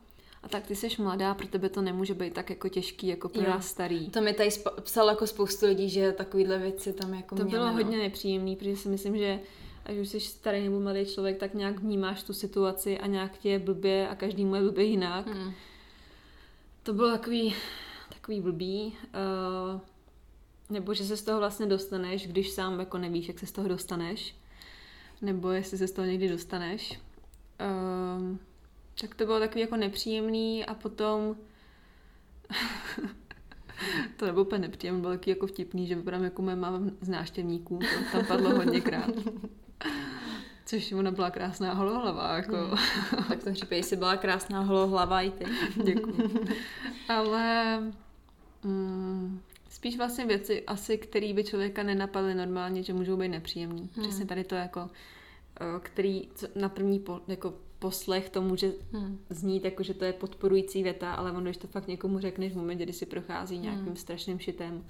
[0.42, 3.42] a tak ty jsi mladá, pro tebe to nemůže být tak jako těžký, jako pro
[3.42, 4.10] nás starý.
[4.10, 7.50] To mi tady sp- psal jako spoustu lidí, že takovýhle věci tam jako To měli,
[7.50, 7.72] bylo no.
[7.72, 9.40] hodně nepříjemný, protože si myslím, že
[9.84, 13.48] ať už jsi starý nebo mladý člověk, tak nějak vnímáš tu situaci a nějak ti
[13.48, 15.26] je blbě a každý mu je blbě jinak.
[15.26, 15.52] Hmm.
[16.82, 17.54] To bylo takový,
[18.08, 18.96] takový blbý.
[19.74, 19.80] Uh,
[20.70, 23.68] nebo že se z toho vlastně dostaneš, když sám jako nevíš, jak se z toho
[23.68, 24.36] dostaneš.
[25.22, 27.00] Nebo jestli se z toho někdy dostaneš.
[28.18, 28.38] Um,
[29.00, 31.36] tak to bylo takový jako nepříjemný a potom
[34.16, 37.78] to nebylo úplně nepříjemné, bylo taky jako vtipný, že vypadám jako moje máma z náštěvníků,
[37.78, 39.10] to tam padlo hodněkrát.
[40.66, 42.56] Což ona byla krásná holohlava, jako.
[42.56, 43.24] Hmm.
[43.28, 45.44] tak v tom případě jsi byla krásná holohlava i ty.
[45.84, 46.46] Děkuji.
[47.08, 47.78] Ale
[48.64, 49.40] mm,
[49.76, 53.90] spíš vlastně věci asi, které by člověka nenapadly normálně, že můžou být nepříjemný.
[53.94, 54.04] Hmm.
[54.04, 54.90] Přesně tady to jako,
[55.60, 59.18] eh, který na první po, jako poslech to může Hmm.
[59.30, 62.56] znít jako, že to je podporující věta, ale ono, když to fakt někomu řekneš v
[62.56, 63.96] momentě, kdy si prochází nějakým Hmm.
[63.96, 64.84] strašným šitem,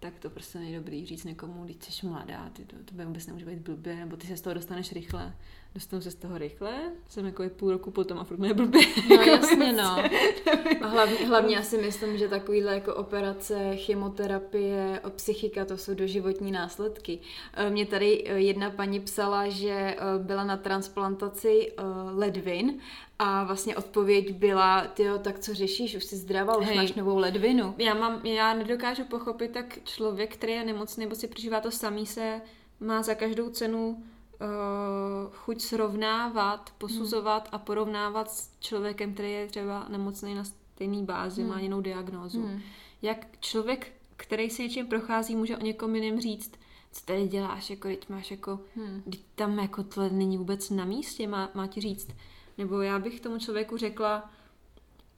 [0.00, 3.26] tak to prostě není dobrý říct někomu, když jsi mladá, ty to, to by vůbec
[3.26, 5.34] nemůže být blbě, nebo ty se z toho dostaneš rychle.
[5.76, 6.72] Dostanu se z toho rychle,
[7.08, 8.80] jsem jako je půl roku potom a furt mě blbě.
[9.08, 9.72] No Jako jasně, prostě.
[9.72, 10.04] no.
[10.80, 16.52] A hlavně, hlavně já si myslím, že takovýhle jako operace, chemoterapie, psychika, to jsou doživotní
[16.52, 17.18] následky.
[17.54, 21.72] Eh, Mě tady eh, jedna paní psala, že eh, byla na transplantaci
[22.14, 22.78] ledvin
[23.18, 26.76] a vlastně odpověď byla, tyjo, tak co řešíš, už jsi zdravá, už Hej.
[26.76, 27.74] máš novou ledvinu.
[27.78, 32.06] Já, mám, já nedokážu pochopit, tak člověk, který je nemocný nebo si prožívá to samý,
[32.06, 32.40] se
[32.80, 34.04] má za každou cenu
[34.40, 41.42] uh, chuť srovnávat, posuzovat a porovnávat s člověkem, který je třeba nemocný na stejné bázi,
[41.42, 41.50] Hmm.
[41.50, 42.42] má jinou diagnózu.
[42.42, 42.60] Hmm.
[43.02, 46.52] Jak člověk, který si něčím prochází, může o někom jiném říct,
[46.92, 49.02] co tady děláš, jako teď máš jako, Hmm.
[49.10, 52.08] teď tam jako tohle není vůbec na místě, má, má ti říct.
[52.58, 54.30] Nebo já bych tomu člověku řekla,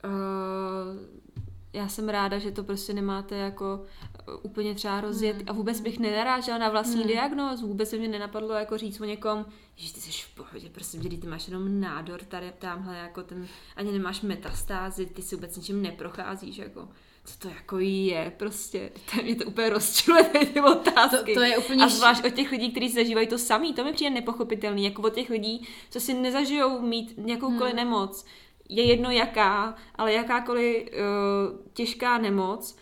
[0.04, 1.40] uh,
[1.72, 3.84] já jsem ráda, že to prostě nemáte jako
[4.28, 5.44] uh, úplně třeba rozjet Hmm.
[5.48, 7.06] a vůbec bych nenarážela na vlastní Hmm.
[7.08, 9.46] diagnózu, vůbec by mě nenapadlo jako říct o někom,
[9.76, 13.46] že ty jsi v pohodě, prostě, ty máš jenom nádor tady, tamhle, jako ten,
[13.76, 16.88] ani nemáš metastázy, ty si vůbec ničím neprocházíš, jako
[17.24, 21.34] co to jako je, prostě, to mě to úplně rozčiluje ty otázky.
[21.34, 21.84] To, to je úplně...
[21.84, 25.14] A zvlášť od těch lidí, kteří zažívají to samý, to mi přijde nepochopitelný, jako od
[25.14, 27.76] těch lidí, co si nezažijou mít nějakoukoliv Hmm.
[27.76, 28.24] nemoc.
[28.68, 30.92] Je jedno jaká, ale jakákoliv uh,
[31.72, 32.78] těžká nemoc,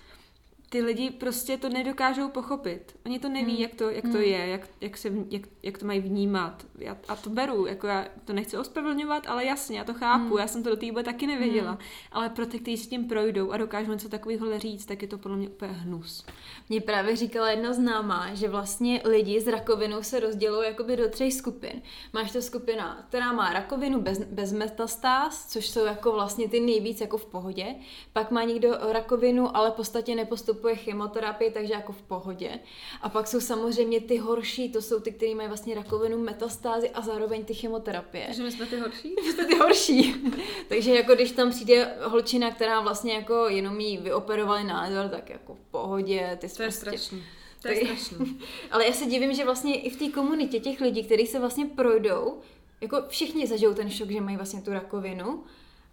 [0.69, 2.97] ty lidi prostě to nedokážou pochopit.
[3.07, 3.63] Oni to neví, Hmm.
[3.63, 4.21] jak to, jak to Hmm.
[4.23, 6.67] je, jak, jak, se, jak, jak to mají vnímat.
[6.79, 10.39] Já, a to beru, jako já to nechci ospravedlňovat, ale jasně, já to chápu, Hmm.
[10.39, 11.71] já jsem to do té doby taky nevěděla.
[11.71, 11.79] Hmm.
[12.13, 15.19] Ale pro ty, kteří si tím projdou a dokážou něco takového říct, tak je to
[15.19, 16.27] podle mě úplně hnus.
[16.69, 21.35] Mě právě říkala jedna známá, že vlastně lidi s rakovinou se rozdělují jakoby do třech
[21.35, 21.83] skupin.
[22.13, 27.01] Máš to skupina, která má rakovinu bez, bez metastáz, což jsou jako vlastně ty nejvíc
[27.01, 27.67] jako v pohodě.
[28.13, 32.59] Pak má někdo rakovinu, ale v podstatě nepostupuje chemoterapii, takže jako v pohodě.
[33.03, 37.01] A pak jsou samozřejmě ty horší, to jsou ty, kteří mají vlastně rakovinu, metastázy a
[37.01, 38.27] zároveň ty chemoterapie.
[38.43, 39.15] my jsme ty horší?
[39.31, 40.15] jste ty horší.
[40.69, 45.55] Takže jako když tam přijde holčina, která vlastně jako jenom jí vyoperovali nádor, tak jako
[45.55, 47.23] v pohodě, ty To je prostě- strašný.
[47.63, 48.39] To je strašný.
[48.71, 51.67] Ale já se divím, že vlastně i v té komunitě těch lidí, kteří se vlastně
[51.67, 52.41] projdou,
[52.81, 55.45] jako všichni zažijou ten šok, že mají vlastně tu rakovinu,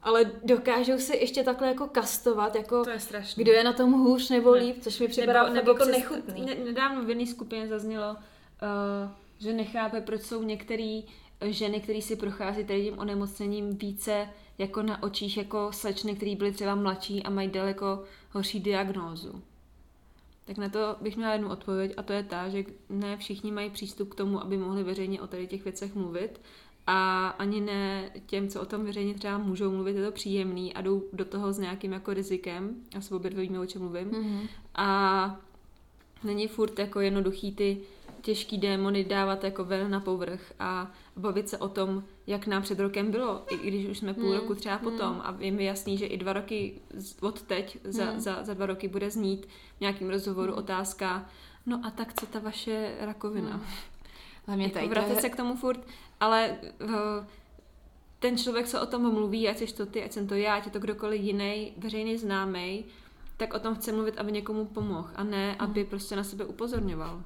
[0.04, 3.44] ale dokážou se ještě takhle jako kastovat, jako To je strašný.
[3.44, 4.60] kdo je na tom hůř nebo Ne.
[4.62, 6.46] líp, což mi připadá nebo, jako přes- nechutný.
[6.46, 8.18] Ne, nedávno v jedné skupině zaznělo, uh,
[9.40, 11.02] že nechápe, proč jsou některé
[11.42, 16.52] ženy, které si prochází tady tím onemocněním více jako na očích jako slečny, které byly
[16.52, 19.42] třeba mladší a mají daleko horší diagnózu.
[20.46, 23.70] Tak na to bych měla jednu odpověď a to je ta, že ne všichni mají
[23.70, 26.42] přístup k tomu, aby mohli veřejně o tady těch věcech mluvit
[26.88, 30.82] a ani ne těm, co o tom veřejně třeba můžou mluvit, je to příjemný a
[30.82, 32.76] jdou do toho s nějakým jako rizikem.
[32.98, 34.08] Asi obě dvě víme, o čem mluvím.
[34.08, 34.48] Mhm.
[34.76, 35.40] A
[36.24, 37.78] není furt jako jednoduchý ty
[38.22, 42.80] těžký démony dávat jako ven na povrch a bavit se o tom, jak nám před
[42.80, 45.98] rokem bylo, i když už jsme půl Hmm, roku třeba potom a je mi jasný,
[45.98, 46.74] že i dva roky
[47.22, 48.20] od teď, za, Hmm.
[48.20, 49.46] za, za dva roky bude znít
[49.78, 50.60] v nějakým rozhovoru Hmm.
[50.64, 51.30] otázka,
[51.66, 53.62] no a tak co ta vaše rakovina?
[54.48, 54.62] Hmm.
[54.62, 55.80] Jako vracet je- se k tomu furt,
[56.24, 56.90] ale uh,
[58.20, 60.66] ten člověk, co o tom mluví, ať jsi to ty, ať jsem to já, ať
[60.66, 62.86] je to kdokoliv jiný, veřejný známý,
[63.38, 67.24] tak o tom chce mluvit, aby někomu pomohl a ne, aby prostě na sebe upozorňoval.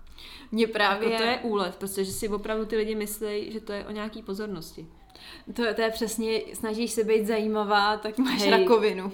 [0.52, 1.10] Mě právě...
[1.12, 3.92] Jako to je úlet, prostě, že si opravdu ty lidi myslí, že to je o
[3.92, 4.88] nějaký pozornosti.
[5.54, 8.52] To, to je přesně, snažíš se být zajímavá, tak máš Hej.
[8.52, 9.12] rakovinu.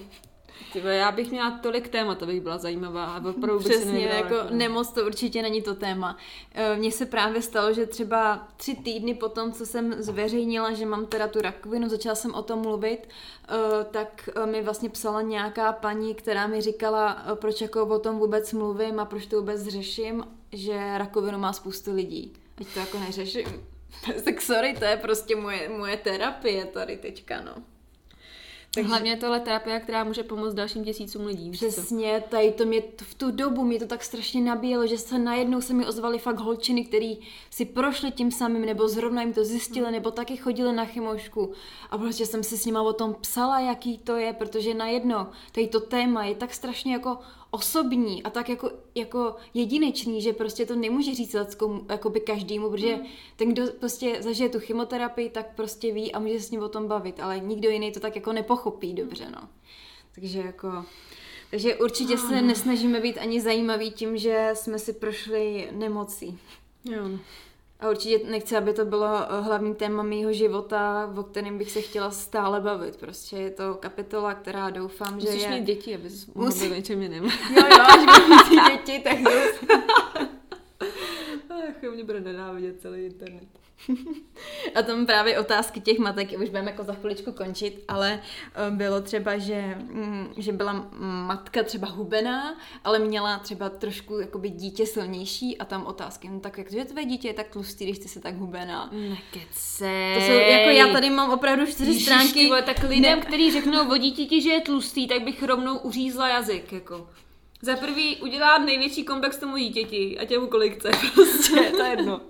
[0.72, 4.16] Tyve, já bych měla tolik témat, abych byla zajímavá a opravdu bych si Přesně, nevybrala
[4.20, 4.58] jako rakovinu.
[4.58, 6.16] nemoc to určitě není to téma.
[6.54, 10.86] Eh, Mně se právě stalo, že třeba tři týdny po tom, co jsem zveřejnila, že
[10.86, 13.08] mám teda tu rakovinu, začala jsem o tom mluvit,
[13.48, 13.54] eh,
[13.90, 18.52] tak eh, mi vlastně psala nějaká paní, která mi říkala, proč jako o tom vůbec
[18.52, 22.32] mluvím a proč to vůbec řeším, že rakovinu má spoustu lidí.
[22.60, 23.66] Ať to jako neřeším.
[24.24, 27.52] tak sorry, to je prostě moje, moje terapie tady teďka, no.
[28.74, 28.88] Takže...
[28.88, 31.50] Hlavně je tohle terapie, která může pomoct dalším tisícům lidí.
[31.50, 35.60] Přesně, tady to mě v tu dobu mě to tak strašně nabíjelo, že se najednou
[35.60, 37.18] se mi ozvaly fakt holčiny, který
[37.50, 41.52] si prošly tím samým, nebo zrovna jim to zjistili, nebo taky chodili na chymošku.
[41.90, 45.66] A prostě jsem si s nima o tom psala, jaký to je, protože najednou tady
[45.66, 47.18] to téma je tak strašně jako
[47.54, 52.98] osobní a tak jako, jako jedinečný, že prostě to nemůže říct leckomu, jakoby každému, protože
[53.36, 56.68] ten, kdo prostě zažije tu chemoterapii, tak prostě ví a může se s ním o
[56.68, 59.48] tom bavit, ale nikdo jiný to tak jako nepochopí dobře, no.
[60.14, 60.84] Takže jako...
[61.50, 66.38] Takže určitě se nesnažíme být ani zajímaví tím, že jsme si prošli nemocí.
[66.84, 67.02] Jo.
[67.84, 67.88] No.
[67.88, 71.80] A určitě nechci, aby to bylo eh, hlavní téma mýho života, o kterém bych se
[71.80, 72.96] chtěla stále bavit.
[72.96, 75.50] Prostě je to kapitola, která doufám, že Musíš je...
[75.50, 77.24] mít děti, abys mohl Musí- něčem jiným.
[77.24, 77.30] Jo,
[77.70, 79.18] jo, až budu mít děti, tak
[82.06, 82.12] to...
[82.12, 83.48] Bude nenávidět celý internet.
[84.74, 88.20] A tam právě otázky těch matek, už budeme jako za chviličku končit, ale
[88.54, 90.88] eh, bylo třeba, že, mm, že byla
[91.26, 96.58] matka třeba hubená, ale měla třeba trošku jakoby dítě silnější a tam otázky, no tak
[96.58, 98.90] jak že tvé dítě je tak tlustý, když ty jsi tak hubená.
[98.92, 100.14] Nekecej.
[100.14, 102.46] To jsou, jako já tady mám opravdu čtyři Ježiš, stránky.
[102.46, 106.28] vole, tak lidem, Ne- kteří řeknou o dítěti, že je tlustý, tak bych rovnou uřízla
[106.28, 107.08] jazyk, jako.
[107.64, 111.90] Za prvý udělá největší komplex tomu dítěti, ať je mu kolik chce, prostě, to je
[111.90, 112.20] jedno.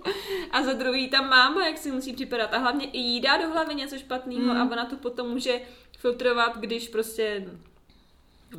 [0.51, 2.53] A za druhý ta máma, jak si musí připadat.
[2.53, 4.51] A hlavně i jí dá do hlavy něco špatného Mm.
[4.51, 5.61] a ona to potom může
[5.97, 7.49] filtrovat, když prostě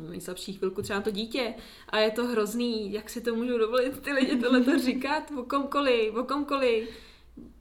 [0.09, 1.53] nejslabší chvilku třeba to dítě
[1.89, 5.43] a je to hrozný, jak si to můžou dovolit ty lidi tohle to říkat o
[5.43, 6.89] komkoliv, o komkoliv.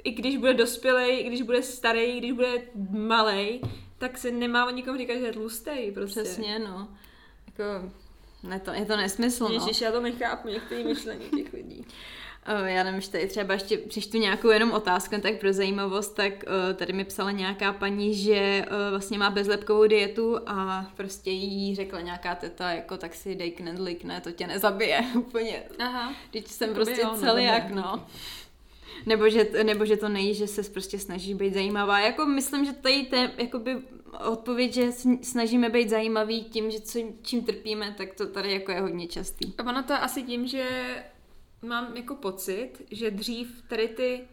[0.04, 3.60] I když bude dospělej, i když bude starý, i když bude malej,
[3.98, 6.22] tak se nemá o nikom říkat, že je tlustej, prostě.
[6.22, 6.88] Přesně, no.
[7.46, 7.92] Jako,
[8.42, 9.54] ne to, je to nesmysl, no.
[9.54, 11.86] Ježiš, já to nechápu, některé myšlení těch lidí.
[12.46, 16.32] O, já nevím, že tady třeba ještě přištu nějakou jenom otázku, tak pro zajímavost, tak
[16.42, 21.74] o, tady mi psala nějaká paní, že o, vlastně má bezlepkovou dietu a prostě jí
[21.74, 25.62] řekla nějaká teta, jako tak si dej knedlík, ne, to tě nezabije úplně.
[25.78, 26.14] Aha.
[26.30, 27.82] Teď jsem Jakoby prostě jo, no, celiak, dobré.
[27.82, 28.06] no.
[29.06, 32.00] Nebo že, nebo že to nejí, že se prostě snaží být zajímavá.
[32.00, 33.76] Jako myslím, že tady té, jakoby
[34.18, 38.70] odpověď, že sn- snažíme být zajímaví tím, že co, čím trpíme, tak to tady jako
[38.72, 39.54] je hodně častý.
[39.58, 40.68] A ono to je asi tím, že
[41.62, 44.24] mám jako pocit, že dřív tady ty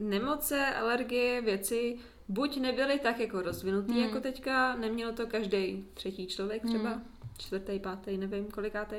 [0.00, 4.02] nemoce, alergie, věci buď nebyly tak jako rozvinutý Hmm.
[4.02, 7.04] jako teďka, nemělo to každý třetí člověk třeba, Hmm.
[7.38, 8.96] čtvrtý, pátý, nevím kolikátý,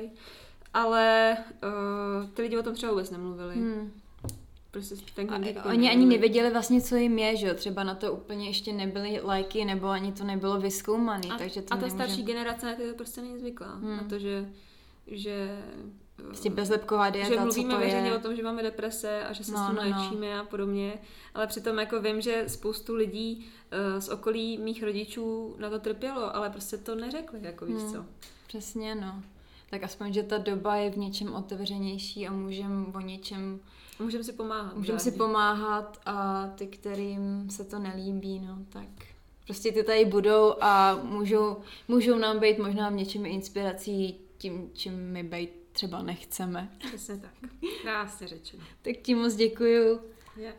[0.74, 1.36] ale
[2.22, 3.54] uh, ty lidi o tom třeba vůbec nemluvili.
[3.54, 3.92] Hmm.
[4.76, 7.54] Prostě ten A, knedlík oni ani nevěděli vlastně, co jim je, že jo?
[7.54, 11.74] Třeba na to úplně ještě nebyly lajky, nebo ani to nebylo vyskoumaný, A, takže to
[11.74, 11.94] a ta nemůže...
[11.94, 13.74] starší generace na to prostě není zvyklá.
[13.74, 13.96] Hmm.
[13.96, 14.48] Na to, že,
[15.06, 15.62] že
[16.16, 18.16] Prostě bezlepková dieta, že co mluvíme to veřejně je.
[18.16, 19.96] o tom, že máme deprese a že se No, s tím no, no.
[20.02, 20.98] léčíme a podobně,
[21.34, 23.46] ale přitom jako vím, že spoustu lidí
[23.94, 27.92] uh, z okolí mých rodičů na to trpělo, ale prostě to neřekli, jako víš Hmm.
[27.92, 28.04] co.
[28.46, 29.22] Přesně, no.
[29.70, 33.60] Tak aspoň, že ta doba je v něčem otevřenější a můžeme o něčem,
[33.98, 34.76] Můžeme si pomáhat.
[34.76, 38.88] můžeme si pomáhat a ty, kterým se to nelíbí, no, tak
[39.44, 41.56] prostě ty tady budou a můžou,
[41.88, 46.68] můžou nám být možná v něčem inspirací tím, čím my být třeba nechceme.
[46.78, 47.50] Přesně tak.
[47.82, 48.62] Krásně řečeno.
[48.82, 50.00] Tak ti moc děkuju
[50.36, 50.54] Je.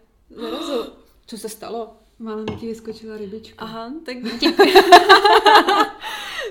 [0.52, 0.88] rozhovor.
[1.26, 1.98] Co se stalo?
[2.20, 3.66] Málem ti vyskočila rybička.
[3.66, 4.74] Aha, tak děkuji.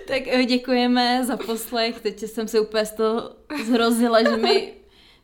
[0.09, 2.01] tak eh, děkujeme za poslech.
[2.01, 3.31] Teď jsem se úplně z toho
[3.65, 4.75] zhrozila, že mi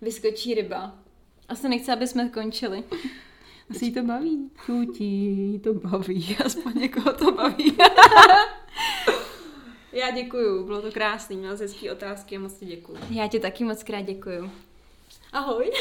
[0.00, 1.01] vyskočí ryba.
[1.52, 2.84] Asi nechci, aby jsme končili.
[3.70, 4.50] Asi jí to baví.
[4.56, 6.36] Chutí, to baví.
[6.44, 7.76] Aspoň někoho to baví.
[9.92, 12.98] Já děkuju, bylo to krásný, měl jsi hezký otázky a moc ti děkuju.
[13.10, 14.50] Já ti taky moc krát děkuju.
[15.32, 15.72] Ahoj.